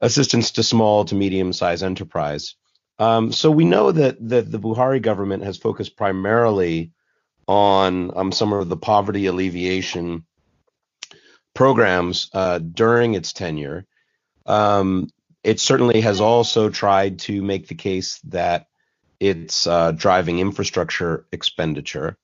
assistance 0.00 0.52
to 0.52 0.62
small 0.62 1.04
to 1.06 1.14
medium 1.14 1.52
sized 1.52 1.82
enterprise. 1.82 2.54
Um, 2.98 3.32
so 3.32 3.50
we 3.50 3.64
know 3.64 3.92
that 3.92 4.16
that 4.28 4.50
the 4.50 4.58
Buhari 4.58 5.00
government 5.00 5.44
has 5.44 5.56
focused 5.56 5.96
primarily 5.96 6.92
on 7.48 8.16
um, 8.16 8.32
some 8.32 8.52
of 8.52 8.68
the 8.68 8.76
poverty 8.76 9.26
alleviation 9.26 10.24
programs 11.54 12.30
uh, 12.32 12.58
during 12.58 13.14
its 13.14 13.32
tenure. 13.32 13.86
Um, 14.46 15.08
it 15.42 15.60
certainly 15.60 16.00
has 16.02 16.20
also 16.20 16.68
tried 16.68 17.20
to 17.20 17.42
make 17.42 17.68
the 17.68 17.74
case 17.74 18.18
that 18.24 18.66
it's 19.18 19.66
uh, 19.66 19.92
driving 19.92 20.38
infrastructure 20.38 21.26
expenditure. 21.32 22.16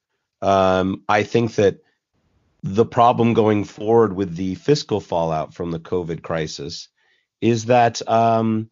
Um, 0.42 1.02
I 1.09 1.23
think 1.23 1.54
that 1.56 1.80
the 2.62 2.85
problem 2.85 3.35
going 3.35 3.64
forward 3.64 4.14
with 4.14 4.35
the 4.35 4.54
fiscal 4.56 5.00
fallout 5.00 5.54
from 5.54 5.71
the 5.71 5.78
COVID 5.78 6.23
crisis 6.23 6.88
is 7.40 7.66
that 7.66 8.06
um, 8.09 8.71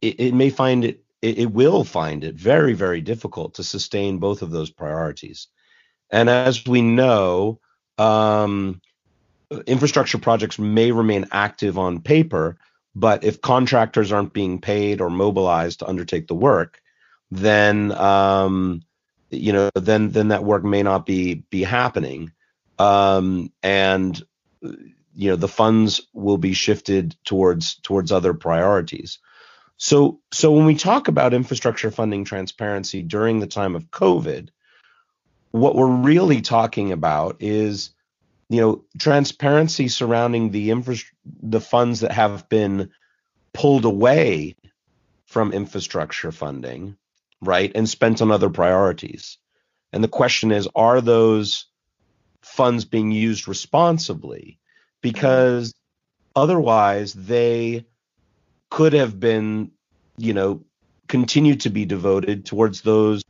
it, 0.00 0.20
it, 0.20 0.34
may 0.34 0.50
find 0.50 0.84
it, 0.84 1.04
it, 1.20 1.52
will 1.52 1.84
find 1.84 2.24
it 2.24 2.34
very, 2.34 2.72
very 2.72 3.00
difficult 3.00 3.54
to 3.54 3.64
sustain 3.64 4.18
both 4.18 4.42
of 4.42 4.50
those 4.50 4.70
priorities. 4.70 5.48
And 6.10 6.30
as 6.30 6.66
we 6.66 6.82
know, 6.82 7.60
um, 7.98 8.80
infrastructure 9.66 10.18
projects 10.18 10.58
may 10.58 10.92
remain 10.92 11.26
active 11.32 11.78
on 11.78 12.00
paper, 12.00 12.56
but 12.94 13.24
if 13.24 13.40
contractors 13.40 14.12
aren't 14.12 14.32
being 14.32 14.60
paid 14.60 15.00
or 15.00 15.10
mobilized 15.10 15.80
to 15.80 15.88
undertake 15.88 16.26
the 16.26 16.34
work, 16.34 16.80
then 17.30 17.92
um, 17.92 18.82
you 19.30 19.52
know 19.52 19.70
then 19.74 20.10
then 20.10 20.28
that 20.28 20.44
work 20.44 20.64
may 20.64 20.82
not 20.82 21.06
be 21.06 21.34
be 21.50 21.62
happening, 21.62 22.32
um, 22.78 23.52
and 23.62 24.20
you 25.14 25.30
know 25.30 25.36
the 25.36 25.48
funds 25.48 26.02
will 26.12 26.38
be 26.38 26.52
shifted 26.52 27.16
towards 27.24 27.76
towards 27.76 28.12
other 28.12 28.34
priorities. 28.34 29.18
So 29.76 30.20
so 30.32 30.52
when 30.52 30.66
we 30.66 30.74
talk 30.74 31.08
about 31.08 31.34
infrastructure 31.34 31.90
funding 31.90 32.24
transparency 32.24 33.02
during 33.02 33.40
the 33.40 33.46
time 33.46 33.76
of 33.76 33.90
COVID, 33.90 34.48
what 35.52 35.76
we're 35.76 35.86
really 35.86 36.40
talking 36.40 36.92
about 36.92 37.36
is 37.40 37.90
you 38.50 38.60
know, 38.60 38.84
transparency 38.98 39.88
surrounding 39.88 40.50
the 40.50 40.70
infra- 40.70 40.96
the 41.24 41.60
funds 41.60 42.00
that 42.00 42.12
have 42.12 42.48
been 42.50 42.90
pulled 43.54 43.86
away 43.86 44.56
from 45.24 45.52
infrastructure 45.52 46.32
funding 46.32 46.96
right, 47.40 47.72
and 47.74 47.88
spent 47.88 48.20
on 48.22 48.30
other 48.30 48.50
priorities. 48.50 49.38
And 49.92 50.04
the 50.04 50.08
question 50.08 50.52
is, 50.52 50.68
are 50.74 51.00
those 51.00 51.66
funds 52.42 52.84
being 52.84 53.10
used 53.10 53.48
responsibly? 53.48 54.58
Because 55.02 55.74
otherwise, 56.36 57.12
they 57.14 57.86
could 58.68 58.92
have 58.92 59.18
been, 59.18 59.72
you 60.16 60.34
know, 60.34 60.64
continued 61.08 61.62
to 61.62 61.70
be 61.70 61.84
devoted 61.84 62.44
towards 62.44 62.82
those 62.82 63.22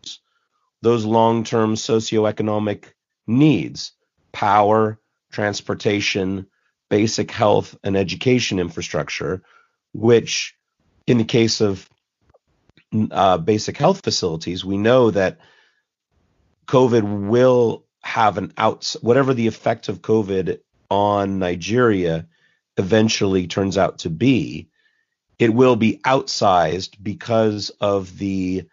those 0.83 1.05
long-term 1.05 1.75
socioeconomic 1.75 2.85
needs, 3.27 3.93
power, 4.33 4.99
transportation, 5.31 6.47
basic 6.89 7.31
health 7.31 7.77
and 7.83 7.97
education 7.97 8.59
infrastructure, 8.59 9.43
which 9.93 10.57
in 11.07 11.19
the 11.19 11.25
case 11.25 11.61
of 11.61 11.89
uh, 13.11 13.39
basic 13.39 13.77
health 13.77 14.03
facilities, 14.03 14.65
we 14.65 14.77
know 14.77 15.11
that 15.11 15.39
COVID 16.67 17.29
will 17.29 17.85
have 18.03 18.39
an 18.39 18.53
out, 18.57 18.95
whatever 19.03 19.35
the 19.35 19.47
effect 19.47 19.89
of 19.89 20.03
COVID 20.03 20.61
on 20.91 21.39
Nigeria 21.39 22.27
eventually 22.77 23.47
turns 23.47 23.79
out 23.79 23.99
to 23.99 24.11
be, 24.11 24.69
it 25.39 25.53
will 25.53 25.77
be 25.77 26.01
outsized 26.05 26.97
because 27.03 27.71
of 27.81 28.19
the 28.19 28.65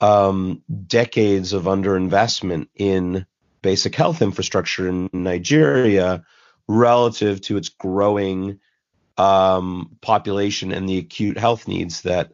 um, 0.00 0.62
decades 0.86 1.52
of 1.52 1.64
underinvestment 1.64 2.68
in 2.74 3.26
basic 3.64 3.94
health 3.94 4.20
infrastructure 4.20 4.86
in 4.86 5.08
Nigeria 5.14 6.22
relative 6.68 7.40
to 7.40 7.56
its 7.56 7.70
growing 7.70 8.60
um, 9.16 9.96
population 10.02 10.70
and 10.70 10.86
the 10.86 10.98
acute 10.98 11.38
health 11.38 11.66
needs 11.66 12.02
that 12.02 12.32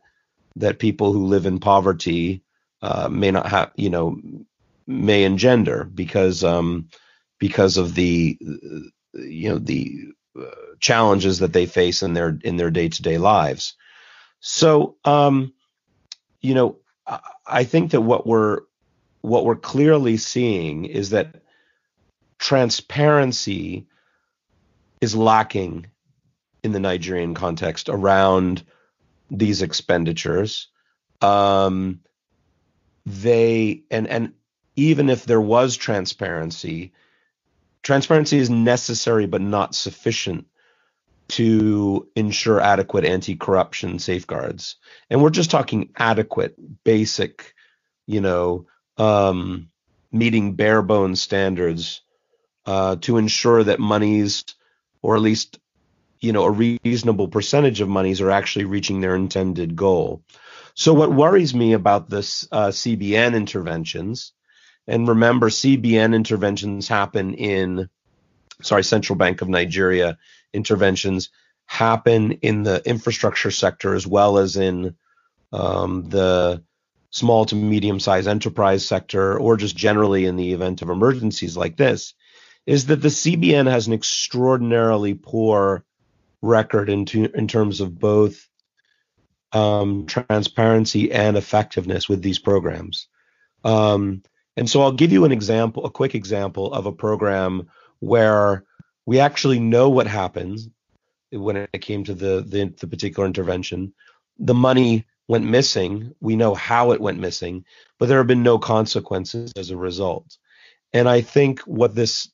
that 0.57 0.81
people 0.81 1.13
who 1.13 1.27
live 1.27 1.47
in 1.47 1.61
poverty 1.61 2.43
uh, 2.83 3.09
may 3.09 3.31
not 3.31 3.47
have, 3.47 3.71
you 3.77 3.91
know, 3.91 4.21
may 4.89 5.23
engender 5.23 5.85
because 5.85 6.43
um, 6.43 6.89
because 7.39 7.77
of 7.77 7.95
the 7.95 8.37
you 9.15 9.49
know 9.51 9.59
the 9.59 10.09
uh, 10.37 10.45
challenges 10.81 11.39
that 11.39 11.53
they 11.53 11.67
face 11.67 12.03
in 12.03 12.13
their 12.13 12.37
in 12.43 12.57
their 12.57 12.73
day 12.73 12.89
to 12.89 13.03
day 13.03 13.19
lives. 13.19 13.77
So 14.41 14.97
um, 15.05 15.53
you 16.41 16.55
know, 16.55 16.79
I 17.47 17.63
think 17.63 17.93
that 17.93 18.01
what 18.01 18.27
we're 18.27 18.63
what 19.21 19.45
we're 19.45 19.57
clearly 19.57 20.17
seeing 20.17 20.85
is 20.85 21.11
that 21.11 21.37
transparency 22.39 23.87
is 25.01 25.15
lacking 25.15 25.87
in 26.63 26.73
the 26.73 26.81
Nigerian 26.81 27.35
context 27.35 27.89
around 27.89 28.65
these 29.31 29.63
expenditures. 29.63 30.69
Um, 31.21 32.01
they 33.07 33.83
and 33.91 34.07
and 34.09 34.33
even 34.77 35.11
if 35.11 35.25
there 35.25 35.41
was 35.41 35.77
transparency, 35.77 36.93
transparency 37.83 38.39
is 38.39 38.51
necessary 38.51 39.27
but 39.27 39.41
not 39.41 39.75
sufficient 39.75 40.47
to 41.29 42.09
ensure 42.17 42.61
adequate 42.61 43.05
anti-corruption 43.05 43.99
safeguards. 43.99 44.77
And 45.09 45.23
we're 45.23 45.31
just 45.31 45.51
talking 45.51 45.91
adequate, 45.97 46.57
basic, 46.83 47.55
you 48.07 48.21
know, 48.21 48.67
um, 49.01 49.71
meeting 50.13 50.55
bare 50.55 50.83
bones 50.83 51.23
standards 51.23 52.03
uh, 52.67 52.97
to 52.97 53.17
ensure 53.17 53.65
that 53.65 53.81
monies, 53.81 54.45
or 55.01 55.17
at 55.17 55.23
least 55.23 55.59
you 56.21 56.33
know 56.33 56.45
a 56.45 56.51
reasonable 56.51 57.29
percentage 57.29 57.81
of 57.81 57.89
monies 57.89 58.21
are 58.21 58.31
actually 58.31 58.67
reaching 58.67 59.01
their 59.01 59.17
intended 59.17 59.75
goal. 59.75 60.23
So 60.75 60.93
what 60.93 61.13
worries 61.13 61.55
me 61.55 61.73
about 61.73 62.11
this 62.11 62.47
uh, 62.53 62.69
CBN 62.69 63.35
interventions, 63.35 64.33
and 64.87 65.09
remember 65.09 65.49
CBN 65.49 66.15
interventions 66.15 66.87
happen 66.87 67.35
in, 67.35 67.89
sorry, 68.61 68.85
Central 68.85 69.17
Bank 69.17 69.41
of 69.41 69.49
Nigeria 69.49 70.19
interventions 70.53 71.31
happen 71.65 72.33
in 72.33 72.65
the 72.65 72.83
infrastructure 72.87 73.51
sector 73.51 73.95
as 73.95 74.07
well 74.07 74.39
as 74.39 74.57
in 74.57 74.97
um, 75.53 76.09
the 76.09 76.63
small 77.11 77.45
to 77.45 77.55
medium 77.55 78.01
sized 78.01 78.29
enterprise 78.29 78.87
sector 78.87 79.39
or 79.39 79.57
just 79.57 79.77
generally 79.77 80.27
in 80.27 80.37
the 80.37 80.53
event 80.53 80.83
of 80.83 80.91
emergencies 80.91 81.57
like 81.57 81.77
this 81.77 82.15
is 82.67 82.87
that 82.87 83.03
the 83.03 83.09
CBN 83.09 83.69
has 83.69 83.87
an 83.87 83.93
extraordinarily 83.93 85.15
poor 85.15 85.85
record 86.43 86.89
in, 86.89 87.05
to, 87.07 87.25
in 87.35 87.49
terms 87.49 87.81
of 87.81 87.99
both 87.99 88.49
um, 89.53 90.07
transparency 90.07 91.11
and 91.11 91.37
effectiveness 91.37 92.09
with 92.09 92.23
these 92.23 92.39
programs. 92.39 93.09
Um, 93.65 94.23
and 94.57 94.69
so 94.69 94.83
I'll 94.83 94.93
give 94.93 95.13
you 95.13 95.25
an 95.25 95.33
example, 95.33 95.85
a 95.85 95.91
quick 95.91 96.15
example 96.15 96.73
of 96.73 96.87
a 96.87 96.93
program 96.93 97.69
where 97.99 98.65
we 99.05 99.19
actually 99.19 99.59
know 99.59 99.89
what 99.89 100.07
happens 100.07 100.69
when 101.33 101.57
it 101.57 101.81
came 101.81 102.05
to 102.05 102.15
the, 102.15 102.45
the, 102.47 102.73
the 102.79 102.87
particular 102.87 103.27
intervention. 103.27 103.95
The 104.39 104.55
money 104.55 105.07
went 105.31 105.45
missing. 105.45 106.13
We 106.21 106.35
know 106.35 106.57
how 106.57 106.91
it 106.91 107.01
went 107.01 107.21
missing, 107.21 107.65
but 108.01 108.07
there 108.07 108.19
have 108.19 108.27
been 108.27 108.43
no 108.43 108.59
consequences 108.59 109.53
as 109.57 109.71
a 109.71 109.77
result. 109.77 110.37
And 110.93 111.09
I 111.09 111.21
think 111.21 111.61
what 111.61 111.95
this 111.95 112.29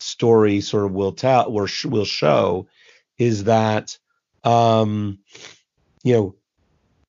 story 0.00 0.60
sort 0.60 0.86
of 0.86 0.90
will 0.90 1.12
tell 1.12 1.48
or 1.48 1.68
sh- 1.68 1.84
will 1.84 2.04
show 2.04 2.66
is 3.18 3.44
that 3.44 3.96
um, 4.42 5.20
you 6.02 6.14
know 6.14 6.34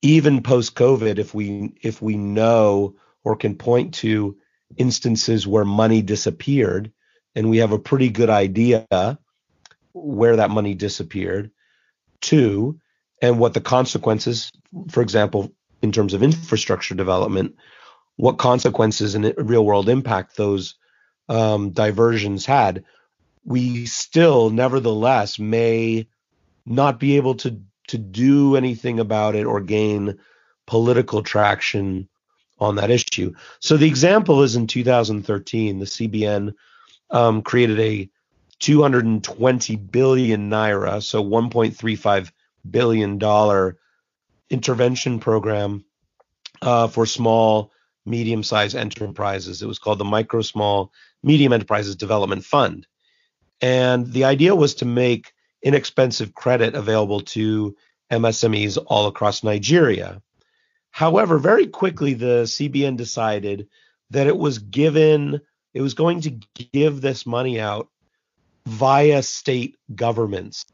even 0.00 0.44
post 0.44 0.76
COVID, 0.76 1.18
if 1.18 1.34
we 1.34 1.72
if 1.82 2.00
we 2.00 2.16
know 2.16 2.94
or 3.24 3.34
can 3.34 3.56
point 3.56 3.94
to 3.94 4.36
instances 4.76 5.44
where 5.44 5.64
money 5.64 6.02
disappeared, 6.02 6.92
and 7.34 7.50
we 7.50 7.56
have 7.56 7.72
a 7.72 7.80
pretty 7.80 8.10
good 8.10 8.30
idea 8.30 8.86
where 9.92 10.36
that 10.36 10.50
money 10.50 10.74
disappeared, 10.74 11.50
two, 12.20 12.78
and 13.22 13.38
what 13.38 13.54
the 13.54 13.60
consequences, 13.60 14.52
for 14.90 15.00
example, 15.00 15.50
in 15.80 15.92
terms 15.92 16.12
of 16.12 16.22
infrastructure 16.22 16.94
development, 16.94 17.56
what 18.16 18.36
consequences 18.36 19.14
and 19.14 19.32
real 19.38 19.64
world 19.64 19.88
impact 19.88 20.36
those 20.36 20.74
um, 21.28 21.70
diversions 21.70 22.44
had 22.44 22.84
we 23.44 23.86
still 23.86 24.50
nevertheless 24.50 25.38
may 25.38 26.06
not 26.66 27.00
be 27.00 27.16
able 27.16 27.34
to 27.34 27.60
to 27.88 27.98
do 27.98 28.56
anything 28.56 29.00
about 29.00 29.34
it 29.34 29.44
or 29.44 29.60
gain 29.60 30.18
political 30.66 31.22
traction 31.22 32.08
on 32.58 32.76
that 32.76 32.90
issue. 32.90 33.34
So 33.58 33.76
the 33.76 33.88
example 33.88 34.42
is 34.42 34.54
in 34.54 34.68
2013, 34.68 35.80
the 35.80 35.84
CBN 35.84 36.54
um, 37.10 37.42
created 37.42 37.80
a 37.80 38.08
220 38.60 39.76
billion 39.76 40.48
naira, 40.48 41.02
so 41.02 41.24
1.35 41.24 42.30
billion 42.68 43.18
dollar 43.18 43.78
intervention 44.50 45.18
program 45.18 45.84
uh, 46.60 46.88
for 46.88 47.06
small, 47.06 47.72
medium-sized 48.04 48.76
enterprises. 48.76 49.62
It 49.62 49.66
was 49.66 49.78
called 49.78 49.98
the 49.98 50.04
Micro 50.04 50.42
Small 50.42 50.92
Medium 51.22 51.52
Enterprises 51.52 51.96
Development 51.96 52.44
Fund. 52.44 52.86
And 53.60 54.12
the 54.12 54.24
idea 54.24 54.54
was 54.54 54.76
to 54.76 54.84
make 54.84 55.32
inexpensive 55.62 56.34
credit 56.34 56.74
available 56.74 57.20
to 57.20 57.76
MSMEs 58.10 58.78
all 58.86 59.06
across 59.06 59.44
Nigeria. 59.44 60.20
However, 60.90 61.38
very 61.38 61.68
quickly 61.68 62.14
the 62.14 62.42
CBN 62.42 62.96
decided 62.96 63.68
that 64.10 64.26
it 64.26 64.36
was 64.36 64.58
given 64.58 65.40
it 65.72 65.80
was 65.80 65.94
going 65.94 66.20
to 66.20 66.38
give 66.72 67.00
this 67.00 67.24
money 67.24 67.58
out 67.58 67.88
via 68.66 69.22
state 69.22 69.76
governments 69.94 70.66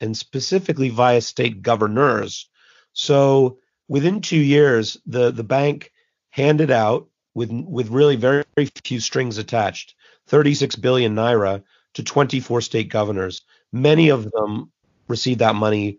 and 0.00 0.16
specifically 0.16 0.88
via 0.88 1.20
state 1.20 1.62
governors. 1.62 2.48
So 2.92 3.58
within 3.88 4.20
2 4.20 4.36
years 4.36 4.96
the 5.06 5.30
the 5.30 5.44
bank 5.44 5.92
handed 6.30 6.70
out 6.70 7.08
with 7.34 7.50
with 7.50 7.88
really 7.88 8.16
very, 8.16 8.44
very 8.56 8.70
few 8.84 9.00
strings 9.00 9.38
attached 9.38 9.94
36 10.26 10.76
billion 10.76 11.14
naira 11.14 11.62
to 11.94 12.02
24 12.02 12.60
state 12.60 12.88
governors. 12.88 13.42
Many 13.72 14.08
of 14.08 14.30
them 14.30 14.72
received 15.08 15.40
that 15.40 15.54
money 15.54 15.98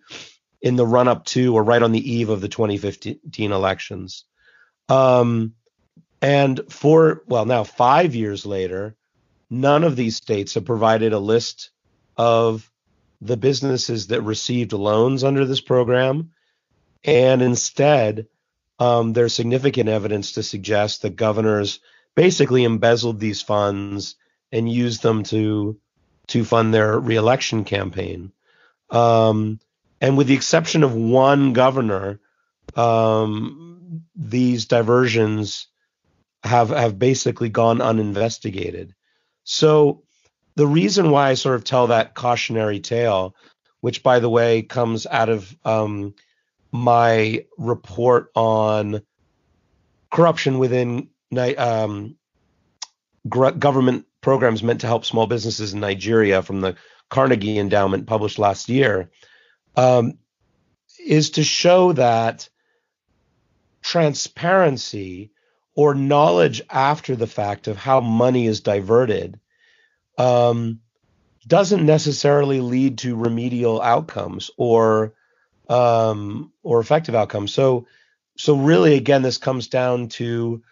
in 0.62 0.76
the 0.76 0.86
run 0.86 1.08
up 1.08 1.26
to 1.26 1.56
or 1.56 1.64
right 1.64 1.82
on 1.82 1.92
the 1.92 2.12
eve 2.12 2.30
of 2.30 2.42
the 2.42 2.48
2015 2.48 3.52
elections. 3.52 4.26
Um, 4.90 5.54
and 6.22 6.62
for, 6.70 7.24
well, 7.28 7.46
now 7.46 7.64
five 7.64 8.16
years 8.16 8.46
later, 8.46 8.96
none 9.50 9.84
of 9.84 9.96
these 9.96 10.16
states 10.16 10.56
have 10.56 10.66
provided 10.66 11.14
a 11.14 11.20
list 11.20 11.70
of 12.18 12.70
the 13.26 13.38
businesses 13.38 14.08
that 14.08 14.22
received 14.22 14.74
loans 14.74 15.24
under 15.24 15.46
this 15.46 15.62
program. 15.62 16.32
And 17.04 17.42
instead, 17.42 18.28
um, 18.80 19.14
there's 19.14 19.34
significant 19.34 19.90
evidence 19.90 20.34
to 20.34 20.44
suggest 20.44 21.02
that 21.02 21.16
governors 21.16 21.80
basically 22.16 22.64
embezzled 22.64 23.20
these 23.20 23.42
funds 23.42 24.16
and 24.52 24.72
used 24.72 25.02
them 25.02 25.24
to 25.24 25.80
to 26.28 26.44
fund 26.44 26.74
their 26.74 27.00
reelection 27.00 27.64
campaign. 27.64 28.32
Um, 28.90 29.60
and 30.02 30.18
with 30.18 30.28
the 30.28 30.34
exception 30.34 30.84
of 30.84 30.96
one 30.96 31.54
governor, 31.54 32.20
um, 32.76 34.04
these 34.16 34.66
diversions 34.66 35.68
have 36.44 36.70
have 36.70 36.98
basically 36.98 37.50
gone 37.50 37.82
uninvestigated. 37.82 38.96
So 39.44 40.05
the 40.56 40.68
reason 40.68 41.12
why 41.12 41.30
I 41.30 41.34
sort 41.34 41.56
of 41.56 41.64
tell 41.64 41.88
that 41.88 42.14
cautionary 42.14 42.80
tale, 42.80 43.36
which 43.82 44.04
by 44.04 44.20
the 44.20 44.30
way 44.30 44.62
comes 44.62 45.06
out 45.06 45.30
of 45.30 45.56
um, 45.66 46.16
my 46.72 47.46
report 47.58 48.32
on 48.36 49.02
corruption 50.12 50.60
within 50.60 51.10
um, 51.58 52.16
government 53.28 54.06
programs 54.22 54.64
meant 54.64 54.82
to 54.82 54.88
help 54.88 55.06
small 55.06 55.28
businesses 55.28 55.74
in 55.74 55.80
Nigeria 55.80 56.42
from 56.42 56.62
the 56.62 56.76
Carnegie 57.10 57.60
Endowment 57.60 58.08
published 58.08 58.40
last 58.40 58.70
year, 58.70 59.12
um, 59.76 60.18
is 61.06 61.32
to 61.32 61.44
show 61.44 61.94
that 61.94 62.50
transparency 63.82 65.32
or 65.76 65.94
knowledge 65.94 66.62
after 66.70 67.16
the 67.16 67.28
fact 67.28 67.68
of 67.68 67.78
how 67.78 68.00
money 68.00 68.48
is 68.48 68.62
diverted 68.62 69.40
um, 70.18 70.80
doesn't 71.48 71.86
necessarily 71.86 72.62
lead 72.62 73.00
to 73.00 73.16
remedial 73.16 73.82
outcomes 73.82 74.52
or 74.58 75.14
um, 75.68 76.52
or 76.64 76.80
effective 76.80 77.16
outcomes. 77.16 77.54
So 77.54 77.88
so 78.38 78.56
really 78.56 78.96
again 78.96 79.22
this 79.22 79.38
comes 79.38 79.68
down 79.68 80.10
to 80.10 80.64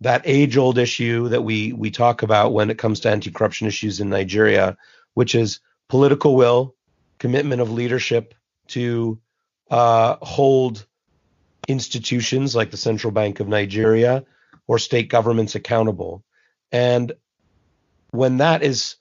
that 0.00 0.22
age 0.24 0.56
old 0.56 0.78
issue 0.78 1.28
that 1.28 1.42
we 1.42 1.72
we 1.72 1.90
talk 1.90 2.22
about 2.22 2.52
when 2.52 2.70
it 2.70 2.78
comes 2.78 3.00
to 3.00 3.10
anti 3.10 3.30
corruption 3.30 3.66
issues 3.66 4.00
in 4.00 4.08
Nigeria, 4.08 4.76
which 5.14 5.34
is 5.34 5.60
political 5.88 6.34
will, 6.34 6.74
commitment 7.18 7.62
of 7.62 7.70
leadership 7.70 8.34
to 8.68 9.20
uh, 9.70 10.16
hold 10.20 10.86
institutions 11.68 12.56
like 12.56 12.70
the 12.70 12.76
Central 12.76 13.12
Bank 13.12 13.40
of 13.40 13.48
Nigeria 13.48 14.24
or 14.66 14.78
state 14.78 15.08
governments 15.08 15.54
accountable. 15.54 16.24
And 16.70 17.12
when 18.12 18.38
that 18.38 18.62
is 18.62 18.96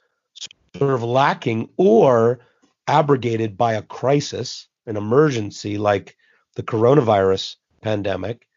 sort 0.76 0.94
of 0.94 1.04
lacking 1.04 1.70
or 1.78 2.40
abrogated 2.88 3.58
by 3.58 3.74
a 3.74 3.82
crisis, 3.82 4.68
an 4.86 4.98
emergency 4.98 5.78
like 5.78 6.18
the 6.56 6.64
coronavirus 6.64 7.56
pandemic, 7.82 8.48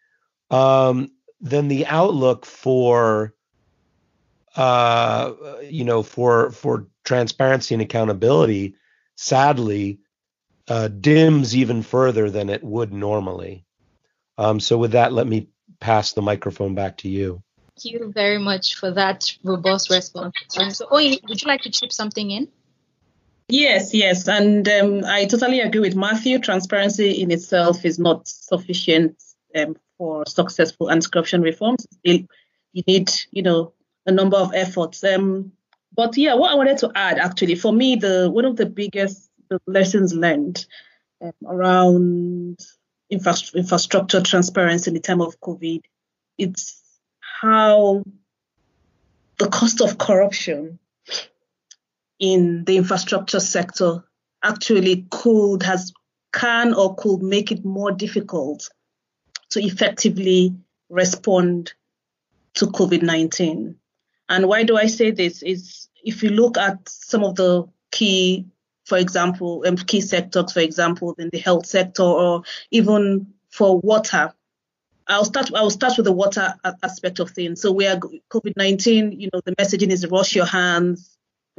um, 0.51 1.11
then 1.41 1.69
the 1.69 1.87
outlook 1.87 2.47
for 2.47 3.35
uh, 4.57 5.33
you 5.63 5.85
know 5.85 6.03
for 6.03 6.51
for 6.51 6.87
transparency 7.05 7.75
and 7.75 7.83
accountability 7.83 8.77
sadly 9.17 9.99
uh, 10.69 10.89
dims 10.89 11.55
even 11.55 11.83
further 11.83 12.31
than 12.31 12.49
it 12.49 12.65
would 12.65 12.93
normally. 12.93 13.65
Um, 14.39 14.59
so 14.59 14.79
with 14.79 14.93
that, 14.93 15.13
let 15.13 15.27
me 15.27 15.49
pass 15.81 16.13
the 16.13 16.23
microphone 16.23 16.75
back 16.75 16.99
to 16.99 17.09
you. 17.09 17.44
Thank 17.77 17.93
you 17.93 18.13
very 18.13 18.39
much 18.39 18.77
for 18.77 18.93
that 18.93 19.33
robust 19.43 19.91
response. 19.91 20.35
So, 20.49 20.87
Oyin, 20.87 21.19
would 21.29 21.43
you 21.43 21.49
like 21.49 21.63
to 21.63 21.71
chip 21.71 21.93
something 21.93 22.31
in? 22.31 22.49
Yes, 23.49 23.93
yes, 23.93 24.27
and 24.29 24.67
um, 24.69 25.05
I 25.05 25.27
totally 25.27 25.61
agree 25.61 25.81
with 25.81 25.97
Matthew. 25.97 26.39
Transparency 26.39 27.11
in 27.21 27.31
itself 27.31 27.85
is 27.85 27.99
not 27.99 28.27
sufficient 28.27 29.23
um, 29.55 29.77
for 29.99 30.25
successful 30.27 30.91
anti-corruption 30.91 31.43
reforms. 31.43 31.87
you 32.05 32.27
need, 32.87 33.11
you 33.33 33.43
know, 33.43 33.73
a 34.07 34.13
number 34.13 34.37
of 34.37 34.55
efforts. 34.55 35.03
Um, 35.05 35.53
but 35.95 36.17
yeah, 36.17 36.35
what 36.35 36.53
I 36.53 36.55
wanted 36.55 36.79
to 36.79 36.93
add 36.95 37.19
actually, 37.19 37.57
for 37.57 37.73
me, 37.73 37.97
the 37.97 38.31
one 38.31 38.45
of 38.45 38.57
the 38.57 38.67
biggest 38.67 39.31
lessons 39.67 40.15
learned 40.15 40.65
um, 41.21 41.33
around 41.47 42.59
infra- 43.11 43.35
infrastructure 43.55 44.21
transparency 44.21 44.91
in 44.91 44.95
the 44.95 45.01
time 45.01 45.21
of 45.21 45.41
COVID, 45.41 45.83
it's 46.39 46.84
how 47.45 48.03
the 49.39 49.49
cost 49.49 49.83
of 49.83 49.99
corruption 49.99 50.79
in 52.19 52.65
the 52.65 52.79
infrastructure 52.79 53.41
sector 53.41 54.03
actually 54.43 55.07
could 55.11 55.63
has 55.63 55.93
can 56.33 56.73
or 56.73 56.95
could 56.97 57.23
make 57.23 57.53
it 57.53 57.63
more 57.63 57.93
difficult 57.93 58.71
to 59.51 59.63
effectively 59.63 60.55
respond 60.89 61.75
to 62.55 62.67
COVID 62.67 63.03
19. 63.03 63.77
And 64.31 64.49
why 64.49 64.63
do 64.63 64.79
I 64.79 64.87
say 64.87 65.11
this? 65.11 65.43
Is 65.43 65.89
if 66.03 66.23
you 66.23 66.31
look 66.31 66.57
at 66.57 66.89
some 66.89 67.25
of 67.25 67.35
the 67.37 67.65
key, 67.91 68.47
for 68.87 68.97
example, 68.97 69.65
um, 69.67 69.77
key 69.77 70.01
sectors, 70.01 70.53
for 70.53 70.61
example, 70.61 71.15
in 71.19 71.29
the 71.31 71.39
health 71.39 71.67
sector 71.67 72.05
or 72.05 72.43
even 72.71 73.27
for 73.51 73.79
water. 73.81 74.33
I'll 75.07 75.25
start. 75.25 75.53
I 75.55 75.63
will 75.63 75.71
start 75.71 75.95
with 75.97 76.07
the 76.07 76.13
water 76.13 76.55
aspect 76.83 77.19
of 77.19 77.31
things. 77.31 77.61
So 77.61 77.73
we 77.73 77.87
are 77.87 77.97
COVID 77.97 78.57
nineteen. 78.57 79.13
You 79.13 79.29
know, 79.33 79.41
the 79.45 79.55
messaging 79.57 79.91
is 79.91 80.07
wash 80.07 80.35
your 80.35 80.47
hands, 80.47 81.17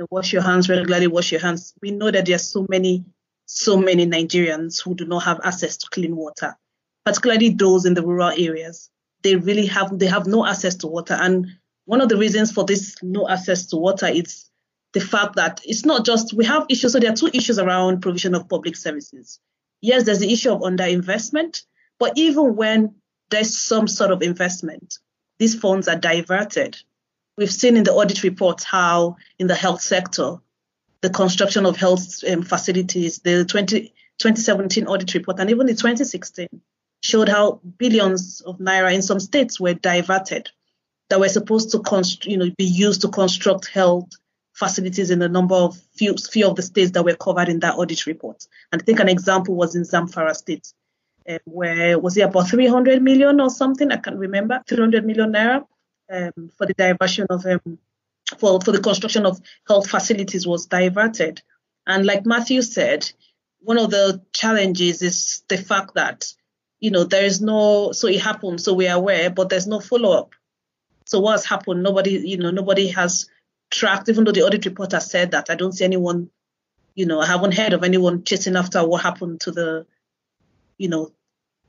wash 0.10 0.34
your 0.34 0.42
hands 0.42 0.68
regularly, 0.68 1.08
wash 1.08 1.32
your 1.32 1.42
hands. 1.42 1.74
We 1.82 1.92
know 1.92 2.10
that 2.10 2.26
there 2.26 2.36
are 2.36 2.40
so 2.40 2.66
many, 2.70 3.06
so 3.46 3.78
many 3.78 4.08
Nigerians 4.08 4.82
who 4.82 4.96
do 4.96 5.06
not 5.06 5.24
have 5.24 5.40
access 5.44 5.78
to 5.78 5.88
clean 5.92 6.16
water 6.16 6.58
particularly 7.06 7.50
those 7.50 7.86
in 7.86 7.94
the 7.94 8.06
rural 8.06 8.32
areas. 8.36 8.90
They 9.22 9.36
really 9.36 9.68
have 9.68 9.98
they 9.98 10.08
have 10.08 10.28
no 10.28 10.46
access 10.46 10.76
to 10.76 10.88
water. 10.88 11.14
And 11.14 11.48
one 11.86 12.02
of 12.02 12.10
the 12.10 12.18
reasons 12.18 12.52
for 12.52 12.66
this 12.66 12.96
no 13.02 13.30
access 13.30 13.68
to 13.68 13.78
water 13.78 14.08
is 14.08 14.50
the 14.94 15.00
fact 15.00 15.36
that 15.36 15.62
it's 15.64 15.86
not 15.86 16.06
just 16.06 16.34
we 16.34 16.46
have 16.46 16.66
issues. 16.70 16.92
So 16.92 17.00
there 17.00 17.12
are 17.12 17.16
two 17.16 17.30
issues 17.34 17.60
around 17.60 18.02
provision 18.02 18.36
of 18.36 18.50
public 18.50 18.76
services. 18.76 19.40
Yes, 19.82 20.04
there's 20.04 20.20
the 20.20 20.32
issue 20.32 20.52
of 20.52 20.62
underinvestment, 20.62 21.62
but 22.00 22.18
even 22.18 22.56
when 22.56 22.96
there's 23.30 23.58
some 23.58 23.88
sort 23.88 24.12
of 24.12 24.22
investment, 24.22 25.00
these 25.40 25.56
funds 25.56 25.88
are 25.88 25.98
diverted. 25.98 26.78
We've 27.38 27.52
seen 27.52 27.76
in 27.78 27.84
the 27.84 27.94
audit 27.94 28.24
reports 28.24 28.64
how 28.64 29.18
in 29.40 29.48
the 29.48 29.56
health 29.56 29.82
sector, 29.82 30.38
the 31.02 31.10
construction 31.10 31.66
of 31.66 31.76
health 31.76 32.24
um, 32.30 32.42
facilities, 32.42 33.20
the 33.20 33.46
20, 33.46 33.94
2017 34.18 34.88
audit 34.88 35.14
report, 35.14 35.40
and 35.40 35.50
even 35.50 35.68
the 35.68 35.74
2016 35.74 36.48
showed 37.02 37.30
how 37.30 37.60
billions 37.78 38.42
of 38.42 38.58
naira 38.58 38.94
in 38.94 39.02
some 39.02 39.20
states 39.20 39.60
were 39.60 39.74
diverted 39.74 40.50
that 41.10 41.20
were 41.20 41.30
supposed 41.30 41.72
to 41.72 41.80
const- 41.80 42.26
you 42.26 42.38
know, 42.38 42.50
be 42.58 42.66
used 42.66 43.02
to 43.02 43.10
construct 43.10 43.68
health 43.68 44.10
facilities 44.54 45.12
in 45.12 45.22
a 45.22 45.28
number 45.28 45.56
of 45.56 45.78
few, 45.96 46.16
few 46.16 46.48
of 46.48 46.56
the 46.56 46.62
states 46.62 46.92
that 46.92 47.04
were 47.04 47.16
covered 47.16 47.50
in 47.50 47.60
that 47.60 47.76
audit 47.76 48.06
report. 48.06 48.48
And 48.72 48.82
I 48.82 48.86
think 48.86 49.00
an 49.00 49.10
example 49.10 49.56
was 49.56 49.76
in 49.76 49.84
Zamfara 49.84 50.36
State, 50.36 50.74
uh, 51.28 51.40
where 51.46 51.98
was 52.00 52.18
it 52.18 52.22
about 52.22 52.50
300 52.50 53.02
million 53.02 53.40
or 53.40 53.50
something? 53.50 53.92
I 53.92 53.98
can't 53.98 54.18
remember, 54.18 54.62
300 54.68 55.06
million 55.06 55.34
naira 55.34 55.66
um, 56.12 56.50
for 56.58 56.66
the 56.66 56.74
diversion 56.74 57.28
of 57.30 57.46
um, 57.46 57.80
for 58.38 58.60
for 58.62 58.72
the 58.72 58.82
construction 58.82 59.26
of 59.26 59.40
health 59.68 59.90
facilities 59.90 60.48
was 60.48 60.66
diverted. 60.66 61.42
And 61.88 62.06
like 62.06 62.26
Matthew 62.26 62.62
said, 62.62 63.12
one 63.60 63.78
of 63.78 63.92
the 63.92 64.22
challenges 64.34 65.02
is 65.02 65.44
the 65.48 65.58
fact 65.58 65.96
that 65.96 66.34
you 66.80 66.92
know, 66.92 67.04
there 67.04 67.26
is 67.26 67.42
no, 67.42 67.92
so 67.94 68.08
it 68.08 68.22
happened, 68.22 68.62
so 68.62 68.74
we're 68.74 68.94
aware, 68.94 69.30
but 69.30 69.50
there's 69.50 69.68
no 69.68 69.80
follow 69.80 70.12
up. 70.12 70.34
So 71.06 71.20
what's 71.20 71.46
happened? 71.46 71.84
Nobody, 71.84 72.12
you 72.12 72.38
know, 72.38 72.52
nobody 72.52 72.90
has 72.90 73.30
tracked, 73.72 74.10
even 74.10 74.24
though 74.24 74.32
the 74.32 74.44
audit 74.44 74.66
reporter 74.66 75.00
said 75.00 75.32
that. 75.32 75.50
I 75.50 75.56
don't 75.56 75.72
see 75.72 75.86
anyone, 75.86 76.30
you 76.94 77.06
know, 77.06 77.20
I 77.20 77.26
haven't 77.26 77.56
heard 77.56 77.74
of 77.74 77.84
anyone 77.84 78.24
chasing 78.24 78.56
after 78.56 78.86
what 78.86 79.02
happened 79.02 79.42
to 79.42 79.52
the, 79.52 79.86
you 80.78 80.90
know, 80.90 81.12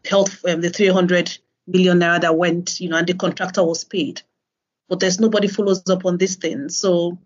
health, 0.04 0.44
um, 0.46 0.60
the 0.60 0.70
300 0.70 1.38
million 1.66 2.00
naira 2.00 2.20
that 2.20 2.36
went, 2.36 2.80
you 2.80 2.88
know, 2.88 2.96
and 2.96 3.06
the 3.06 3.14
contractor 3.14 3.64
was 3.64 3.84
paid. 3.84 4.22
But 4.88 5.00
there's 5.00 5.20
nobody 5.20 5.48
follows 5.48 5.88
up 5.88 6.04
on 6.04 6.16
this 6.16 6.36
thing. 6.36 6.68
So, 6.68 7.18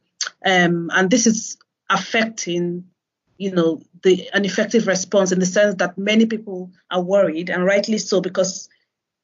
um, 0.44 0.90
and 0.92 1.10
this 1.10 1.26
is 1.26 1.58
affecting 1.88 2.84
you 3.40 3.50
know, 3.50 3.80
the 4.02 4.28
an 4.34 4.44
effective 4.44 4.86
response 4.86 5.32
in 5.32 5.38
the 5.38 5.46
sense 5.46 5.76
that 5.76 5.96
many 5.96 6.26
people 6.26 6.70
are 6.90 7.00
worried, 7.00 7.48
and 7.48 7.64
rightly 7.64 7.96
so, 7.96 8.20
because 8.20 8.68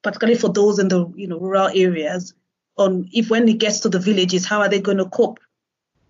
particularly 0.03 0.38
for 0.38 0.49
those 0.49 0.79
in 0.79 0.88
the 0.88 1.07
you 1.14 1.29
know 1.29 1.38
rural 1.38 1.69
areas, 1.75 2.33
on 2.79 3.11
if 3.12 3.29
when 3.29 3.47
it 3.47 3.59
gets 3.59 3.81
to 3.81 3.90
the 3.90 3.99
villages, 3.99 4.47
how 4.47 4.61
are 4.61 4.71
they 4.71 4.81
going 4.81 4.97
to 4.97 5.05
cope? 5.05 5.38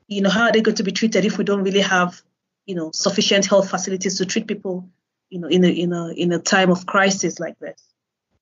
You 0.06 0.20
know, 0.20 0.30
how 0.30 0.44
are 0.44 0.52
they 0.52 0.60
going 0.60 0.76
to 0.76 0.84
be 0.84 0.92
treated 0.92 1.24
if 1.24 1.36
we 1.36 1.42
don't 1.42 1.64
really 1.64 1.80
have 1.80 2.22
you 2.64 2.76
know 2.76 2.92
sufficient 2.92 3.44
health 3.44 3.68
facilities 3.68 4.18
to 4.18 4.24
treat 4.24 4.46
people, 4.46 4.88
you 5.30 5.40
know, 5.40 5.48
in 5.48 5.64
a 5.64 5.68
in 5.68 5.92
a 5.92 6.08
in 6.08 6.32
a 6.32 6.38
time 6.38 6.70
of 6.70 6.86
crisis 6.86 7.38
like 7.40 7.58
this? 7.58 7.82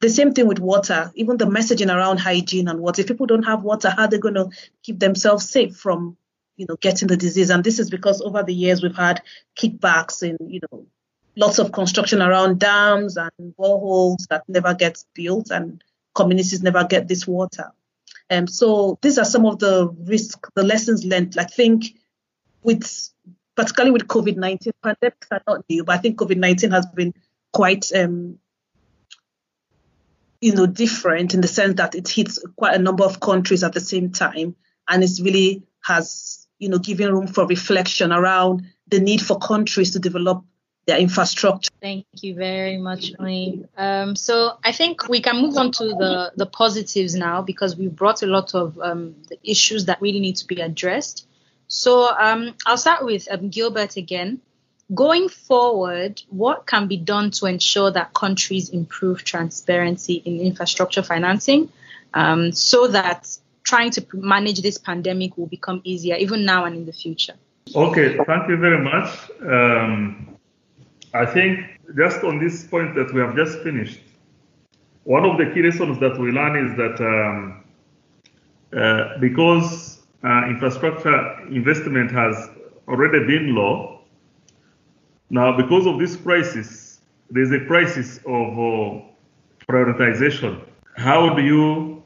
The 0.00 0.10
same 0.10 0.34
thing 0.34 0.46
with 0.46 0.58
water, 0.58 1.12
even 1.14 1.38
the 1.38 1.46
messaging 1.46 1.94
around 1.94 2.18
hygiene 2.18 2.68
and 2.68 2.80
water. 2.80 3.00
If 3.00 3.08
people 3.08 3.26
don't 3.26 3.44
have 3.44 3.62
water, 3.62 3.90
how 3.90 4.02
are 4.02 4.08
they 4.08 4.18
going 4.18 4.34
to 4.34 4.50
keep 4.82 4.98
themselves 4.98 5.48
safe 5.48 5.76
from 5.76 6.18
you 6.56 6.66
know, 6.68 6.76
getting 6.76 7.08
the 7.08 7.16
disease. 7.16 7.50
And 7.50 7.64
this 7.64 7.78
is 7.78 7.90
because 7.90 8.20
over 8.20 8.42
the 8.42 8.54
years 8.54 8.82
we've 8.82 8.96
had 8.96 9.22
kickbacks 9.56 10.22
in, 10.22 10.36
you 10.48 10.60
know, 10.70 10.86
lots 11.36 11.58
of 11.58 11.72
construction 11.72 12.22
around 12.22 12.60
dams 12.60 13.16
and 13.16 13.54
boreholes 13.58 14.26
that 14.28 14.44
never 14.48 14.74
gets 14.74 15.04
built 15.14 15.50
and 15.50 15.82
communities 16.14 16.62
never 16.62 16.84
get 16.84 17.08
this 17.08 17.26
water. 17.26 17.72
And 18.30 18.44
um, 18.44 18.46
so 18.46 18.98
these 19.02 19.18
are 19.18 19.24
some 19.24 19.44
of 19.44 19.58
the 19.58 19.88
risk, 19.88 20.46
the 20.54 20.62
lessons 20.62 21.04
learned. 21.04 21.36
I 21.38 21.44
think 21.44 21.96
with 22.62 23.10
particularly 23.56 23.92
with 23.92 24.08
COVID-19, 24.08 24.72
pandemics 24.84 25.28
are 25.30 25.42
not 25.46 25.64
new, 25.68 25.84
but 25.84 25.96
I 25.96 25.98
think 25.98 26.18
COVID-19 26.18 26.72
has 26.72 26.86
been 26.86 27.14
quite 27.52 27.92
um, 27.94 28.38
you 30.44 30.54
know, 30.54 30.66
different 30.66 31.32
in 31.32 31.40
the 31.40 31.48
sense 31.48 31.76
that 31.76 31.94
it 31.94 32.06
hits 32.06 32.38
quite 32.56 32.74
a 32.74 32.78
number 32.78 33.02
of 33.02 33.18
countries 33.18 33.64
at 33.64 33.72
the 33.72 33.80
same 33.80 34.10
time, 34.10 34.54
and 34.86 35.02
it 35.02 35.12
really 35.22 35.62
has, 35.82 36.46
you 36.58 36.68
know, 36.68 36.78
given 36.78 37.10
room 37.10 37.26
for 37.26 37.46
reflection 37.46 38.12
around 38.12 38.66
the 38.88 39.00
need 39.00 39.22
for 39.22 39.38
countries 39.38 39.92
to 39.92 39.98
develop 39.98 40.44
their 40.86 40.98
infrastructure. 40.98 41.70
Thank 41.80 42.04
you 42.20 42.34
very 42.34 42.76
much, 42.76 43.14
Oyin. 43.14 43.68
Um, 43.78 44.16
so 44.16 44.58
I 44.62 44.72
think 44.72 45.08
we 45.08 45.22
can 45.22 45.40
move 45.40 45.56
on 45.56 45.72
to 45.72 45.84
the, 45.84 46.32
the 46.36 46.44
positives 46.44 47.14
now 47.14 47.40
because 47.40 47.74
we 47.74 47.88
brought 47.88 48.22
a 48.22 48.26
lot 48.26 48.54
of 48.54 48.78
um, 48.78 49.14
the 49.30 49.38
issues 49.42 49.86
that 49.86 50.02
really 50.02 50.20
need 50.20 50.36
to 50.36 50.46
be 50.46 50.60
addressed. 50.60 51.26
So 51.74 52.08
um, 52.08 52.54
I'll 52.66 52.78
start 52.78 53.04
with 53.04 53.26
um, 53.28 53.48
Gilbert 53.48 53.96
again. 53.96 54.40
Going 54.94 55.28
forward, 55.28 56.22
what 56.30 56.66
can 56.66 56.86
be 56.86 56.96
done 56.96 57.32
to 57.32 57.46
ensure 57.46 57.90
that 57.90 58.14
countries 58.14 58.68
improve 58.68 59.24
transparency 59.24 60.22
in 60.24 60.38
infrastructure 60.38 61.02
financing 61.02 61.72
um, 62.12 62.52
so 62.52 62.86
that 62.86 63.36
trying 63.64 63.90
to 63.90 64.06
manage 64.12 64.62
this 64.62 64.78
pandemic 64.78 65.36
will 65.36 65.48
become 65.48 65.80
easier, 65.82 66.14
even 66.14 66.44
now 66.44 66.64
and 66.64 66.76
in 66.76 66.86
the 66.86 66.92
future? 66.92 67.34
Okay, 67.74 68.18
thank 68.24 68.48
you 68.48 68.56
very 68.56 68.80
much. 68.80 69.08
Um, 69.42 70.36
I 71.12 71.26
think 71.26 71.58
just 71.96 72.22
on 72.22 72.38
this 72.38 72.64
point 72.68 72.94
that 72.94 73.12
we 73.12 73.20
have 73.20 73.34
just 73.34 73.58
finished, 73.64 73.98
one 75.02 75.24
of 75.24 75.38
the 75.38 75.46
key 75.52 75.62
lessons 75.62 75.98
that 75.98 76.20
we 76.20 76.30
learn 76.30 76.54
is 76.66 76.76
that 76.76 77.00
um, 77.00 77.64
uh, 78.72 79.18
because 79.18 79.93
uh, 80.24 80.48
infrastructure 80.48 81.46
investment 81.48 82.10
has 82.10 82.48
already 82.88 83.26
been 83.26 83.54
low, 83.54 84.00
now 85.30 85.56
because 85.56 85.86
of 85.86 85.98
this 85.98 86.16
crisis, 86.16 87.00
there's 87.30 87.50
a 87.50 87.64
crisis 87.66 88.18
of 88.18 88.58
uh, 88.58 89.00
prioritization. 89.68 90.60
How 90.96 91.34
do 91.34 91.42
you 91.42 92.02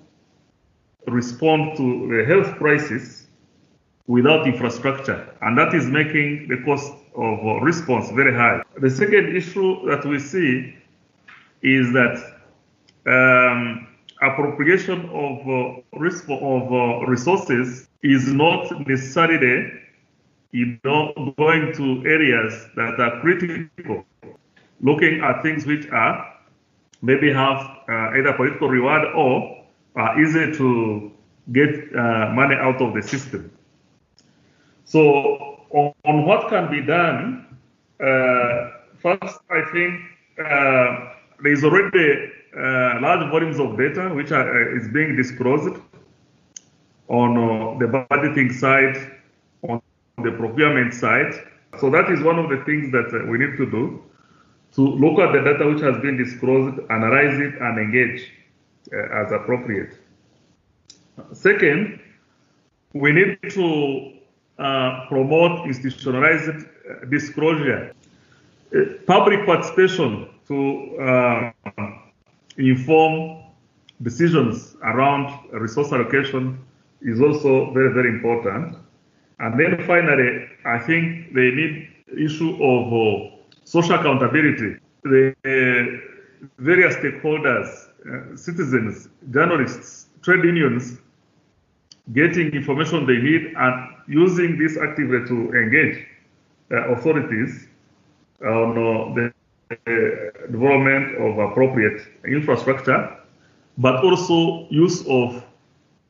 respond 1.07 1.77
to 1.77 2.09
the 2.09 2.25
health 2.25 2.57
crisis 2.57 3.27
without 4.07 4.47
infrastructure? 4.47 5.35
And 5.43 5.59
that 5.59 5.75
is 5.75 5.87
making 5.87 6.49
the 6.49 6.63
cost 6.65 6.93
of 7.15 7.39
uh, 7.41 7.61
response 7.61 8.11
very 8.11 8.35
high. 8.35 8.63
The 8.81 8.91
second 8.91 9.37
issue 9.37 9.87
that 9.89 10.05
we 10.05 10.19
see 10.19 10.75
is 11.63 11.93
that 11.93 12.17
um, 13.07 13.89
appropriation 14.23 15.09
of, 15.11 15.39
uh, 15.49 16.35
of 16.35 16.73
uh, 16.73 17.07
resources 17.07 17.89
is 18.03 18.33
not 18.33 18.87
necessarily 18.87 19.71
you 20.53 20.79
know, 20.85 21.13
going 21.37 21.73
to 21.75 22.03
areas 22.09 22.67
that 22.75 22.99
are 22.99 23.21
critical, 23.21 24.05
looking 24.81 25.21
at 25.21 25.43
things 25.43 25.67
which 25.67 25.87
are 25.91 26.35
maybe 27.03 27.33
have 27.33 27.59
uh, 27.89 28.17
either 28.17 28.33
political 28.35 28.69
reward 28.69 29.05
or 29.15 29.65
are 29.97 30.21
easy 30.21 30.53
to 30.57 31.13
get 31.53 31.71
uh, 31.95 32.31
money 32.33 32.55
out 32.55 32.81
of 32.81 32.95
the 32.95 33.03
system. 33.03 33.51
So 34.85 35.65
on, 35.71 35.93
on 36.05 36.27
what 36.27 36.49
can 36.49 36.71
be 36.71 36.81
done, 36.81 37.59
uh, 38.01 38.71
first, 39.01 39.39
I 39.51 39.63
think 39.73 40.01
uh, 40.39 41.15
there 41.43 41.53
is 41.53 41.63
already 41.63 42.33
uh, 42.57 43.01
large 43.01 43.31
volumes 43.31 43.59
of 43.59 43.77
data 43.77 44.09
which 44.15 44.33
are, 44.33 44.77
is 44.77 44.89
being 44.89 45.17
disclosed 45.17 45.81
on 47.09 47.79
the 47.79 47.87
budgeting 47.87 48.53
side, 48.53 49.13
on 49.63 49.81
the 50.23 50.33
procurement 50.33 50.95
side. 50.95 51.33
So 51.81 51.91
that 51.91 52.11
is 52.11 52.23
one 52.23 52.39
of 52.39 52.49
the 52.51 52.63
things 52.65 52.93
that 52.93 53.27
we 53.29 53.39
need 53.39 53.57
to 53.57 53.67
do 53.71 54.03
to 54.75 54.83
look 54.83 55.19
at 55.19 55.33
the 55.33 55.41
data 55.41 55.67
which 55.67 55.81
has 55.81 55.97
been 56.03 56.17
disclosed, 56.17 56.79
analyze 56.91 57.39
it, 57.39 57.55
and 57.61 57.79
engage 57.79 58.31
uh, 58.93 59.23
as 59.23 59.33
appropriate. 59.33 59.99
Second, 61.33 62.01
we 62.93 63.13
need 63.13 63.39
to 63.51 64.13
uh, 64.59 65.07
promote 65.09 65.67
institutionalized 65.67 66.49
uh, 66.51 67.05
disclosure, 67.11 67.93
uh, 68.75 68.81
public 69.07 69.45
participation 69.47 70.29
to 70.47 71.53
inform 72.59 73.45
decisions 74.03 74.77
around 74.83 75.51
resource 75.53 75.93
allocation 75.93 76.59
is 77.03 77.21
also 77.21 77.73
very, 77.73 77.93
very 77.93 78.11
important. 78.11 78.77
And 79.41 79.59
then 79.59 79.83
finally, 79.87 80.49
I 80.65 80.79
think 80.79 81.33
they 81.35 81.51
need 81.51 81.89
issue 82.17 82.53
of 82.63 82.93
uh, 82.93 83.37
social 83.65 83.95
accountability. 83.95 84.77
The 85.05 85.35
uh, 85.45 86.43
various 86.59 86.97
stakeholders, 86.97 87.89
uh, 88.07 88.37
citizens, 88.37 89.09
journalists, 89.31 90.09
trade 90.23 90.45
unions, 90.45 90.99
getting 92.13 92.51
information 92.53 93.07
they 93.07 93.19
need 93.19 93.53
and 93.57 93.95
using 94.09 94.59
this 94.59 94.77
actively 94.77 95.27
to 95.29 95.53
engage 95.53 96.07
uh, 96.73 96.93
authorities 96.93 97.69
on 98.43 98.71
uh, 98.73 99.15
the 99.15 99.33
development 100.51 101.17
of 101.17 101.39
appropriate 101.39 102.07
infrastructure, 102.27 103.17
but 103.77 104.03
also 104.05 104.67
use 104.71 105.07
of 105.07 105.45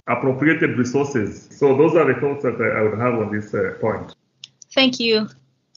appropriated 0.06 0.78
resources. 0.78 1.48
So 1.50 1.76
those 1.76 1.94
are 1.94 2.12
the 2.12 2.20
thoughts 2.20 2.42
that 2.44 2.60
I 2.60 2.82
would 2.82 2.98
have 2.98 3.14
on 3.14 3.34
this 3.34 3.52
uh, 3.54 3.74
point. 3.80 4.14
Thank 4.72 5.00
you, 5.00 5.28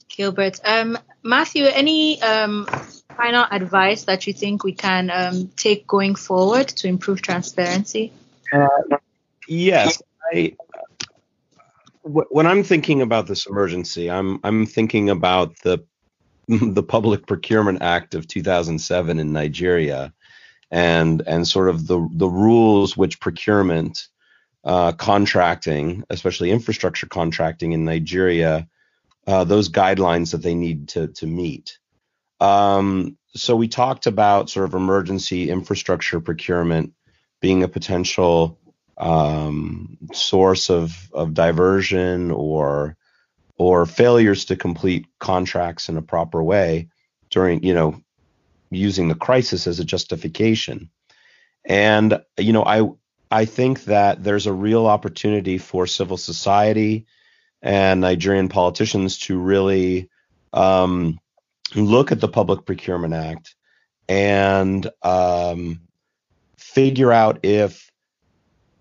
Gilbert. 0.08 0.60
Um, 0.64 0.98
Matthew, 1.22 1.64
any 1.64 2.20
um, 2.22 2.66
final 3.16 3.44
advice 3.50 4.04
that 4.04 4.26
you 4.26 4.32
think 4.32 4.64
we 4.64 4.72
can 4.72 5.10
um, 5.10 5.50
take 5.56 5.86
going 5.86 6.14
forward 6.14 6.68
to 6.68 6.88
improve 6.88 7.22
transparency? 7.22 8.12
Uh, 8.52 8.68
yes, 9.48 10.02
I 10.32 10.56
when 12.04 12.46
I'm 12.46 12.64
thinking 12.64 13.00
about 13.00 13.26
this 13.26 13.46
emergency, 13.46 14.10
I'm 14.10 14.40
I'm 14.42 14.66
thinking 14.66 15.10
about 15.10 15.58
the 15.60 15.84
the 16.74 16.82
Public 16.82 17.26
Procurement 17.26 17.82
Act 17.82 18.14
of 18.14 18.26
2007 18.26 19.18
in 19.18 19.32
Nigeria, 19.32 20.12
and 20.70 21.22
and 21.26 21.46
sort 21.46 21.68
of 21.68 21.86
the 21.86 22.08
the 22.12 22.28
rules 22.28 22.96
which 22.96 23.20
procurement 23.20 24.08
uh, 24.64 24.92
contracting, 24.92 26.04
especially 26.10 26.50
infrastructure 26.50 27.06
contracting 27.06 27.72
in 27.72 27.84
Nigeria, 27.84 28.68
uh, 29.26 29.44
those 29.44 29.68
guidelines 29.68 30.32
that 30.32 30.42
they 30.42 30.54
need 30.54 30.88
to 30.88 31.08
to 31.08 31.26
meet. 31.26 31.78
Um, 32.40 33.16
so 33.34 33.56
we 33.56 33.68
talked 33.68 34.06
about 34.06 34.50
sort 34.50 34.66
of 34.66 34.74
emergency 34.74 35.48
infrastructure 35.48 36.20
procurement 36.20 36.92
being 37.40 37.62
a 37.62 37.68
potential 37.68 38.58
um, 38.98 39.96
source 40.12 40.70
of 40.70 41.08
of 41.12 41.34
diversion 41.34 42.30
or 42.30 42.96
or 43.62 43.86
failures 43.86 44.46
to 44.46 44.56
complete 44.56 45.06
contracts 45.20 45.88
in 45.88 45.96
a 45.96 46.02
proper 46.02 46.42
way 46.42 46.88
during 47.30 47.62
you 47.62 47.74
know 47.74 48.00
using 48.70 49.08
the 49.08 49.14
crisis 49.14 49.66
as 49.66 49.78
a 49.78 49.84
justification. 49.84 50.90
And 51.64 52.20
you 52.38 52.52
know 52.52 52.64
i 52.64 52.88
i 53.30 53.44
think 53.44 53.84
that 53.84 54.22
there's 54.22 54.46
a 54.46 54.52
real 54.52 54.86
opportunity 54.86 55.58
for 55.58 55.86
civil 55.86 56.16
society 56.16 57.06
and 57.62 58.00
nigerian 58.00 58.48
politicians 58.48 59.18
to 59.18 59.38
really 59.38 60.10
um, 60.52 61.18
look 61.74 62.12
at 62.12 62.20
the 62.20 62.28
public 62.28 62.66
procurement 62.66 63.14
act 63.14 63.54
and 64.08 64.90
um, 65.02 65.80
figure 66.58 67.12
out 67.12 67.40
if 67.44 67.90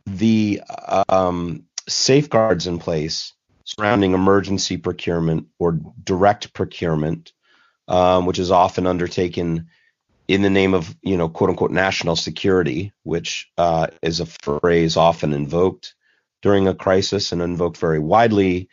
the 0.05 0.61
um, 1.07 1.63
safeguards 1.87 2.67
in 2.67 2.79
place 2.79 3.33
surrounding 3.77 4.13
emergency 4.13 4.77
procurement 4.77 5.47
or 5.59 5.79
direct 6.03 6.53
procurement, 6.53 7.31
um, 7.87 8.25
which 8.25 8.39
is 8.39 8.51
often 8.51 8.87
undertaken 8.87 9.67
in 10.27 10.41
the 10.41 10.49
name 10.49 10.73
of, 10.73 10.95
you 11.01 11.17
know, 11.17 11.29
quote 11.29 11.49
unquote, 11.49 11.71
national 11.71 12.15
security, 12.15 12.91
which 13.03 13.51
uh, 13.57 13.87
is 14.01 14.19
a 14.19 14.25
phrase 14.25 14.97
often 14.97 15.33
invoked 15.33 15.93
during 16.41 16.67
a 16.67 16.75
crisis 16.75 17.31
and 17.31 17.41
invoked 17.41 17.77
very 17.77 17.99
widely 17.99 18.69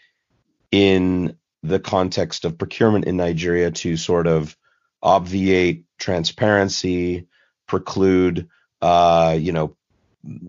in 0.70 1.36
the 1.62 1.80
context 1.80 2.44
of 2.44 2.58
procurement 2.58 3.06
in 3.06 3.16
Nigeria 3.16 3.70
to 3.70 3.96
sort 3.96 4.26
of 4.26 4.56
obviate 5.02 5.84
transparency, 5.98 7.26
preclude, 7.66 8.48
uh, 8.80 9.36
you 9.38 9.52
know, 9.52 9.76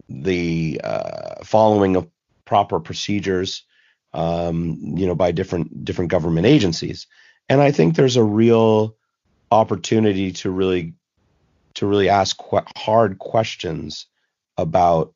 the 0.08 0.82
uh, 0.84 1.44
following 1.44 1.96
of 1.96 2.08
proper 2.46 2.80
procedures, 2.80 3.64
um, 4.14 4.78
you 4.96 5.08
know, 5.08 5.16
by 5.16 5.32
different 5.32 5.86
different 5.86 6.12
government 6.12 6.48
agencies. 6.48 7.08
And 7.48 7.62
I 7.62 7.72
think 7.72 7.96
there's 7.96 8.18
a 8.18 8.24
real 8.24 8.96
opportunity 9.52 10.32
to 10.34 10.52
really 10.52 10.94
to 11.76 11.88
really 11.88 12.10
ask 12.10 12.38
qu- 12.38 12.62
hard 12.76 13.20
questions 13.20 14.08
about 14.58 15.14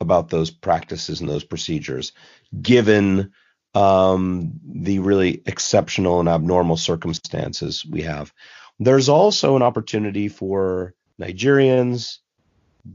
about 0.00 0.28
those 0.28 0.50
practices 0.50 1.20
and 1.20 1.28
those 1.28 1.44
procedures, 1.44 2.12
given 2.60 3.32
um, 3.74 4.52
the 4.64 5.00
really 5.00 5.42
exceptional 5.46 6.20
and 6.20 6.28
abnormal 6.28 6.76
circumstances 6.76 7.84
we 7.84 8.02
have. 8.02 8.32
There's 8.78 9.08
also 9.08 9.56
an 9.56 9.62
opportunity 9.62 10.28
for 10.28 10.94
Nigerians, 11.20 12.18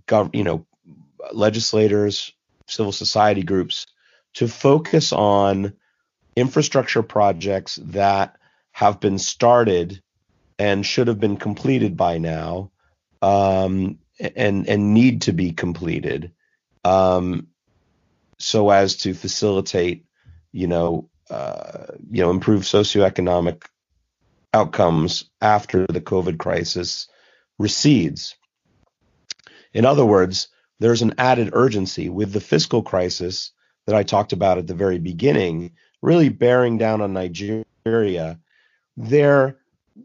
gov- 0.07 0.33
you 0.33 0.43
know, 0.43 0.65
legislators, 1.33 2.31
civil 2.67 2.93
society 2.93 3.43
groups 3.43 3.85
to 4.33 4.47
focus 4.47 5.13
on 5.13 5.73
infrastructure 6.35 7.03
projects 7.03 7.75
that 7.83 8.35
have 8.71 8.99
been 8.99 9.19
started 9.19 10.01
and 10.57 10.85
should 10.85 11.07
have 11.07 11.19
been 11.19 11.37
completed 11.37 11.95
by 11.95 12.17
now 12.17 12.71
um, 13.21 13.99
and 14.35 14.67
and 14.67 14.93
need 14.93 15.23
to 15.23 15.33
be 15.33 15.51
completed 15.51 16.31
um, 16.83 17.47
so 18.39 18.69
as 18.69 18.97
to 18.97 19.13
facilitate 19.13 20.05
you 20.51 20.67
know 20.67 21.09
uh, 21.29 21.85
you 22.11 22.23
know 22.23 22.29
improve 22.29 22.63
socioeconomic 22.63 23.63
outcomes 24.53 25.25
after 25.41 25.87
the 25.87 26.01
covid 26.01 26.37
crisis 26.37 27.07
recedes. 27.57 28.35
In 29.73 29.85
other 29.85 30.05
words 30.05 30.49
there's 30.79 31.01
an 31.01 31.13
added 31.17 31.51
urgency. 31.53 32.09
With 32.09 32.33
the 32.33 32.41
fiscal 32.41 32.83
crisis 32.83 33.51
that 33.85 33.95
I 33.95 34.03
talked 34.03 34.33
about 34.33 34.57
at 34.57 34.67
the 34.67 34.73
very 34.73 34.99
beginning 34.99 35.71
really 36.01 36.29
bearing 36.29 36.77
down 36.77 37.01
on 37.01 37.13
Nigeria 37.13 38.39
there 38.97 39.57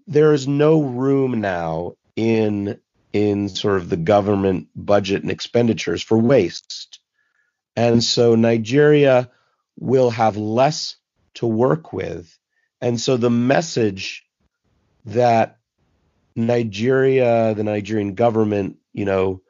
there 0.07 0.33
is 0.33 0.47
no 0.47 0.83
room 0.83 1.41
now 1.41 1.95
in 2.17 2.79
in 3.13 3.49
sort 3.49 3.77
of 3.77 3.89
the 3.89 3.97
government 3.97 4.69
budget 4.75 5.23
and 5.23 5.31
expenditures 5.31 6.03
for 6.03 6.19
waste. 6.19 7.01
And 7.75 8.03
so 8.05 8.35
Nigeria 8.35 9.31
will 9.79 10.11
have 10.11 10.37
less 10.37 10.97
to 11.35 11.47
work 11.47 11.93
with. 11.93 12.37
And 12.81 13.01
so 13.01 13.17
the 13.17 13.31
message 13.31 14.27
that 15.07 15.59
Nigeria, 16.37 17.55
the 17.55 17.65
Nigerian 17.65 18.15
government, 18.15 18.77
you 18.93 19.05
know, 19.05 19.41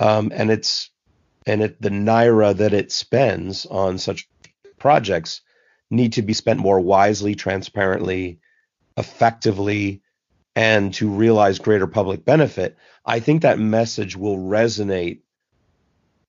um, 0.00 0.32
and 0.34 0.50
it's 0.50 0.90
and 1.46 1.62
it 1.62 1.80
the 1.80 1.90
naira 1.90 2.56
that 2.56 2.72
it 2.72 2.92
spends 2.92 3.66
on 3.66 3.98
such 3.98 4.28
projects 4.78 5.40
need 5.90 6.14
to 6.14 6.22
be 6.22 6.32
spent 6.32 6.58
more 6.58 6.80
wisely, 6.80 7.34
transparently, 7.34 8.40
effectively 8.96 10.02
and 10.56 10.94
to 10.94 11.08
realize 11.08 11.58
greater 11.58 11.86
public 11.86 12.24
benefit, 12.24 12.76
I 13.04 13.20
think 13.20 13.42
that 13.42 13.58
message 13.58 14.16
will 14.16 14.38
resonate 14.38 15.20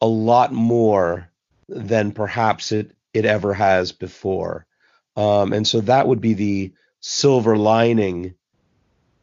a 0.01 0.08
lot 0.08 0.51
more 0.51 1.32
than 1.69 2.12
perhaps 2.12 2.71
it 2.71 2.95
it 3.13 3.25
ever 3.25 3.53
has 3.53 3.93
before. 3.93 4.67
Um, 5.15 5.53
and 5.53 5.65
so 5.65 5.82
that 5.82 6.08
would 6.08 6.21
be 6.21 6.34
the 6.34 6.73
silver 6.99 7.58
lining, 7.58 8.36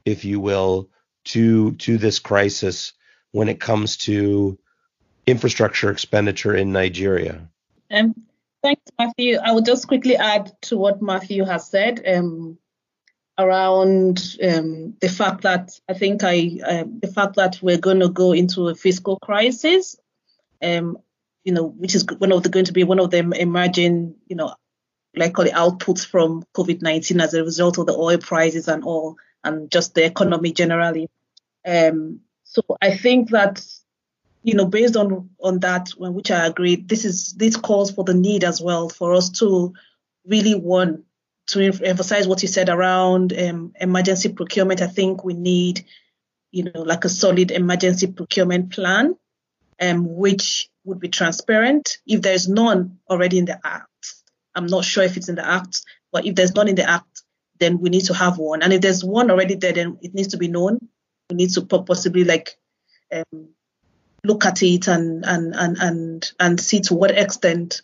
if 0.04 0.24
you 0.24 0.40
will, 0.40 0.88
to 1.26 1.72
to 1.72 1.98
this 1.98 2.18
crisis 2.18 2.94
when 3.30 3.48
it 3.48 3.60
comes 3.60 3.98
to 3.98 4.58
infrastructure 5.26 5.90
expenditure 5.90 6.54
in 6.54 6.72
Nigeria. 6.72 7.48
Um, 7.90 8.14
thanks, 8.62 8.82
Matthew. 8.98 9.38
I 9.38 9.52
would 9.52 9.64
just 9.64 9.88
quickly 9.88 10.16
add 10.16 10.52
to 10.62 10.76
what 10.76 11.02
Matthew 11.02 11.44
has 11.44 11.68
said. 11.68 12.02
Um, 12.06 12.58
around 13.38 14.36
um, 14.42 14.94
the 15.00 15.08
fact 15.08 15.42
that 15.42 15.78
I 15.88 15.94
think 15.94 16.22
I 16.22 16.58
uh, 16.64 16.84
the 17.00 17.12
fact 17.12 17.36
that 17.36 17.58
we're 17.60 17.78
going 17.78 18.00
to 18.00 18.08
go 18.08 18.32
into 18.32 18.68
a 18.68 18.74
fiscal 18.74 19.18
crisis, 19.18 19.96
um, 20.62 20.98
you 21.44 21.52
know, 21.52 21.64
which 21.64 21.94
is 21.94 22.06
one 22.18 22.32
of 22.32 22.42
the 22.42 22.48
going 22.48 22.66
to 22.66 22.72
be 22.72 22.84
one 22.84 23.00
of 23.00 23.10
the 23.10 23.18
emerging, 23.18 24.14
you 24.28 24.36
know, 24.36 24.54
like 25.16 25.34
call 25.34 25.46
it 25.46 25.52
outputs 25.52 26.06
from 26.06 26.44
COVID-19 26.54 27.22
as 27.22 27.34
a 27.34 27.44
result 27.44 27.78
of 27.78 27.86
the 27.86 27.94
oil 27.94 28.18
prices 28.18 28.68
and 28.68 28.84
all, 28.84 29.16
and 29.42 29.70
just 29.70 29.94
the 29.94 30.04
economy 30.04 30.52
generally. 30.52 31.10
Um, 31.66 32.20
so 32.44 32.62
I 32.80 32.96
think 32.96 33.30
that 33.30 33.64
you 34.44 34.54
know, 34.54 34.66
based 34.66 34.94
on 34.94 35.30
on 35.40 35.58
that, 35.60 35.88
which 35.96 36.30
I 36.30 36.46
agree, 36.46 36.76
this 36.76 37.06
is 37.06 37.32
this 37.32 37.56
calls 37.56 37.90
for 37.90 38.04
the 38.04 38.12
need 38.12 38.44
as 38.44 38.60
well 38.60 38.90
for 38.90 39.14
us 39.14 39.30
to 39.40 39.72
really 40.26 40.54
want 40.54 41.04
to 41.46 41.72
emphasize 41.82 42.28
what 42.28 42.42
you 42.42 42.48
said 42.48 42.68
around 42.68 43.32
um, 43.32 43.72
emergency 43.80 44.28
procurement, 44.28 44.82
I 44.82 44.86
think 44.86 45.24
we 45.24 45.32
need, 45.32 45.84
you 46.50 46.64
know, 46.64 46.82
like 46.82 47.04
a 47.06 47.08
solid 47.08 47.50
emergency 47.50 48.06
procurement 48.06 48.70
plan, 48.72 49.16
um, 49.80 50.14
which 50.14 50.68
would 50.84 51.00
be 51.00 51.08
transparent. 51.08 51.98
If 52.06 52.20
there's 52.20 52.46
none 52.46 52.98
already 53.08 53.38
in 53.38 53.46
the 53.46 53.58
act, 53.64 54.14
I'm 54.54 54.66
not 54.66 54.84
sure 54.84 55.04
if 55.04 55.16
it's 55.16 55.30
in 55.30 55.36
the 55.36 55.46
act, 55.46 55.82
but 56.12 56.26
if 56.26 56.34
there's 56.34 56.54
none 56.54 56.68
in 56.68 56.76
the 56.76 56.88
act, 56.88 57.22
then 57.60 57.78
we 57.78 57.88
need 57.88 58.04
to 58.06 58.14
have 58.14 58.36
one. 58.36 58.62
And 58.62 58.74
if 58.74 58.82
there's 58.82 59.02
one 59.02 59.30
already 59.30 59.54
there, 59.54 59.72
then 59.72 59.98
it 60.02 60.14
needs 60.14 60.28
to 60.28 60.36
be 60.36 60.48
known. 60.48 60.78
We 61.30 61.36
need 61.36 61.50
to 61.54 61.62
possibly 61.62 62.24
like 62.24 62.58
um, 63.10 63.48
look 64.24 64.44
at 64.44 64.62
it 64.62 64.88
and 64.88 65.24
and 65.24 65.54
and 65.54 65.76
and 65.78 66.32
and 66.40 66.60
see 66.60 66.80
to 66.80 66.94
what 66.94 67.10
extent 67.10 67.82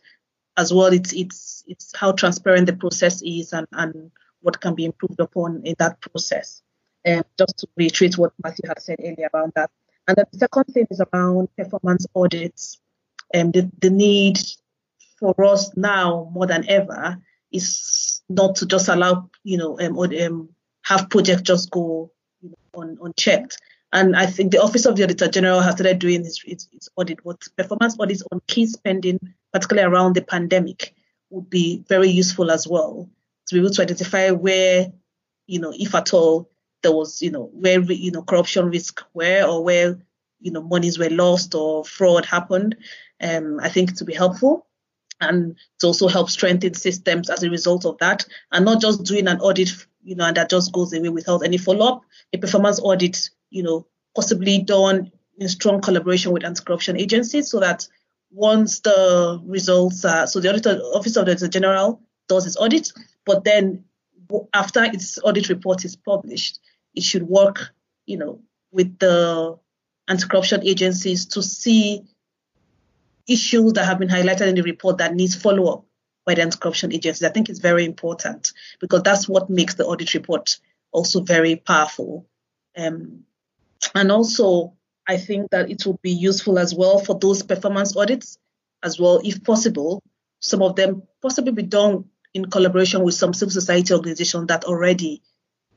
as 0.56 0.72
well 0.72 0.92
it's 0.92 1.12
it's 1.12 1.62
it's 1.66 1.94
how 1.96 2.12
transparent 2.12 2.66
the 2.66 2.72
process 2.74 3.22
is 3.22 3.52
and, 3.52 3.66
and 3.72 4.10
what 4.42 4.60
can 4.60 4.74
be 4.74 4.84
improved 4.84 5.20
upon 5.20 5.62
in 5.64 5.74
that 5.78 6.00
process. 6.00 6.62
And 7.04 7.24
just 7.38 7.58
to 7.58 7.68
reiterate 7.76 8.18
what 8.18 8.32
Matthew 8.42 8.68
had 8.68 8.80
said 8.80 8.98
earlier 9.00 9.30
around 9.32 9.52
that. 9.54 9.70
And 10.06 10.16
the 10.16 10.26
second 10.32 10.64
thing 10.64 10.86
is 10.90 11.00
around 11.12 11.48
performance 11.56 12.06
audits. 12.14 12.78
And 13.32 13.52
the, 13.52 13.70
the 13.80 13.90
need 13.90 14.38
for 15.18 15.34
us 15.44 15.74
now 15.76 16.30
more 16.32 16.46
than 16.46 16.68
ever 16.68 17.16
is 17.52 18.22
not 18.28 18.56
to 18.56 18.66
just 18.66 18.88
allow, 18.88 19.30
you 19.44 19.56
know, 19.56 19.78
um, 19.80 19.98
um, 19.98 20.48
have 20.82 21.08
projects 21.10 21.42
just 21.42 21.70
go 21.70 22.10
you 22.42 22.50
know, 22.50 22.80
un, 22.80 22.98
unchecked. 23.00 23.58
And 23.92 24.14
I 24.14 24.26
think 24.26 24.52
the 24.52 24.62
Office 24.62 24.86
of 24.86 24.96
the 24.96 25.02
Auditor 25.02 25.28
General 25.28 25.60
has 25.60 25.74
started 25.74 25.98
doing 25.98 26.24
its, 26.24 26.42
its, 26.44 26.68
its 26.72 26.88
audit, 26.96 27.24
what 27.24 27.46
performance 27.56 27.96
audits 27.98 28.22
on 28.30 28.40
key 28.46 28.66
spending, 28.66 29.18
particularly 29.52 29.88
around 29.88 30.14
the 30.14 30.22
pandemic, 30.22 30.94
would 31.30 31.50
be 31.50 31.84
very 31.88 32.08
useful 32.08 32.50
as 32.50 32.68
well 32.68 33.08
to 33.46 33.54
be 33.54 33.60
able 33.60 33.70
to 33.70 33.82
identify 33.82 34.30
where, 34.30 34.92
you 35.46 35.58
know, 35.58 35.72
if 35.76 35.94
at 35.94 36.14
all 36.14 36.50
there 36.82 36.92
was, 36.92 37.20
you 37.20 37.30
know, 37.30 37.50
where 37.52 37.80
you 37.80 38.10
know 38.10 38.22
corruption 38.22 38.70
risk 38.70 39.02
were 39.12 39.42
or 39.42 39.62
where 39.62 39.98
you 40.40 40.50
know 40.50 40.62
monies 40.62 40.98
were 40.98 41.10
lost 41.10 41.54
or 41.54 41.84
fraud 41.84 42.24
happened. 42.24 42.76
Um, 43.20 43.60
I 43.60 43.68
think 43.68 43.96
to 43.96 44.04
be 44.04 44.14
helpful 44.14 44.66
and 45.20 45.56
to 45.80 45.88
also 45.88 46.08
help 46.08 46.30
strengthen 46.30 46.74
systems 46.74 47.28
as 47.28 47.42
a 47.42 47.50
result 47.50 47.84
of 47.84 47.98
that, 47.98 48.24
and 48.50 48.64
not 48.64 48.80
just 48.80 49.04
doing 49.04 49.28
an 49.28 49.40
audit, 49.40 49.70
you 50.02 50.14
know, 50.14 50.24
and 50.24 50.36
that 50.36 50.48
just 50.48 50.72
goes 50.72 50.92
away 50.94 51.10
without 51.10 51.44
any 51.44 51.58
follow-up. 51.58 52.02
A 52.32 52.38
performance 52.38 52.80
audit 52.80 53.28
you 53.50 53.62
know, 53.62 53.86
possibly 54.14 54.62
done 54.62 55.10
in 55.38 55.48
strong 55.48 55.80
collaboration 55.80 56.32
with 56.32 56.44
anti-corruption 56.44 56.96
agencies 56.98 57.50
so 57.50 57.60
that 57.60 57.86
once 58.30 58.80
the 58.80 59.40
results 59.44 60.04
are, 60.04 60.26
so 60.26 60.40
the 60.40 60.48
auditor, 60.48 60.80
Office 60.94 61.16
of 61.16 61.26
the 61.26 61.32
Auditor 61.32 61.48
General 61.48 62.00
does 62.28 62.46
its 62.46 62.56
audit, 62.56 62.92
but 63.26 63.44
then 63.44 63.84
after 64.54 64.84
its 64.84 65.18
audit 65.24 65.48
report 65.48 65.84
is 65.84 65.96
published, 65.96 66.60
it 66.94 67.02
should 67.02 67.24
work, 67.24 67.74
you 68.06 68.16
know, 68.16 68.40
with 68.70 68.98
the 68.98 69.58
anti-corruption 70.08 70.64
agencies 70.64 71.26
to 71.26 71.42
see 71.42 72.02
issues 73.28 73.72
that 73.72 73.84
have 73.84 73.98
been 73.98 74.08
highlighted 74.08 74.48
in 74.48 74.54
the 74.54 74.62
report 74.62 74.98
that 74.98 75.14
needs 75.14 75.34
follow-up 75.34 75.84
by 76.24 76.34
the 76.34 76.42
anti-corruption 76.42 76.92
agencies. 76.92 77.26
I 77.26 77.30
think 77.30 77.48
it's 77.48 77.58
very 77.58 77.84
important 77.84 78.52
because 78.80 79.02
that's 79.02 79.28
what 79.28 79.50
makes 79.50 79.74
the 79.74 79.86
audit 79.86 80.14
report 80.14 80.58
also 80.92 81.20
very 81.20 81.56
powerful. 81.56 82.26
Um, 82.76 83.24
and 83.94 84.12
also, 84.12 84.74
I 85.06 85.16
think 85.16 85.50
that 85.50 85.70
it 85.70 85.84
will 85.86 85.98
be 86.02 86.12
useful 86.12 86.58
as 86.58 86.74
well 86.74 86.98
for 86.98 87.18
those 87.18 87.42
performance 87.42 87.96
audits 87.96 88.38
as 88.82 88.98
well, 88.98 89.20
if 89.24 89.42
possible. 89.42 90.02
Some 90.40 90.62
of 90.62 90.76
them 90.76 91.02
possibly 91.20 91.52
be 91.52 91.62
done 91.62 92.04
in 92.32 92.46
collaboration 92.46 93.02
with 93.02 93.14
some 93.14 93.34
civil 93.34 93.50
society 93.50 93.92
organizations 93.92 94.46
that 94.46 94.64
already 94.64 95.22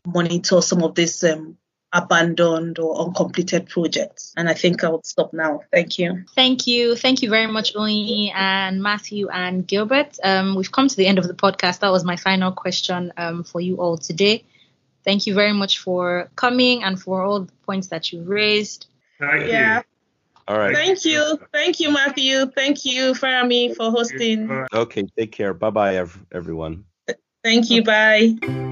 monitor 0.06 0.62
some 0.62 0.84
of 0.84 0.96
these 0.96 1.24
um, 1.24 1.58
abandoned 1.92 2.80
or 2.80 3.06
uncompleted 3.06 3.70
projects. 3.70 4.34
And 4.36 4.50
I 4.50 4.54
think 4.54 4.84
I 4.84 4.90
would 4.90 5.06
stop 5.06 5.34
now. 5.34 5.62
Thank 5.72 6.00
you. 6.00 6.26
Thank 6.36 6.68
you. 6.68 6.96
Thank 6.96 7.22
you 7.22 7.30
very 7.30 7.48
much, 7.48 7.76
Oyin 7.76 8.32
and 8.34 8.82
Matthew 8.82 9.30
and 9.30 9.66
Gilbert. 9.68 10.18
Um, 10.24 10.56
we've 10.56 10.72
come 10.72 10.88
to 10.88 10.96
the 10.96 11.08
end 11.08 11.20
of 11.20 11.28
the 11.28 11.34
podcast. 11.34 11.80
That 11.80 11.92
was 11.92 12.04
my 12.04 12.16
final 12.16 12.52
question 12.52 13.14
um, 13.18 13.44
for 13.44 13.62
you 13.62 13.78
all 13.78 13.98
today. 13.98 14.44
Thank 15.04 15.28
you 15.28 15.34
very 15.34 15.54
much 15.54 15.80
for 15.80 16.30
coming 16.36 16.84
and 16.84 17.02
for 17.02 17.24
all 17.24 17.42
the 17.42 17.52
points 17.66 17.88
that 17.88 18.12
you've 18.12 18.28
raised. 18.28 18.88
Thank 19.20 19.48
yeah. 19.48 19.78
you. 19.78 19.84
All 20.48 20.58
right. 20.58 20.76
Thank 20.76 21.06
you. 21.06 21.40
Thank 21.52 21.80
you, 21.80 21.92
Matthew. 21.92 22.48
Thank 22.48 22.86
you, 22.86 23.14
Farami, 23.14 23.76
for 23.76 23.92
hosting. 23.92 24.50
Okay. 24.74 25.04
Take 25.18 25.32
care. 25.32 25.54
Bye 25.54 25.70
bye, 25.70 26.06
everyone. 26.32 26.86
Thank 27.44 27.70
you. 27.70 27.84
Bye. 27.84 28.70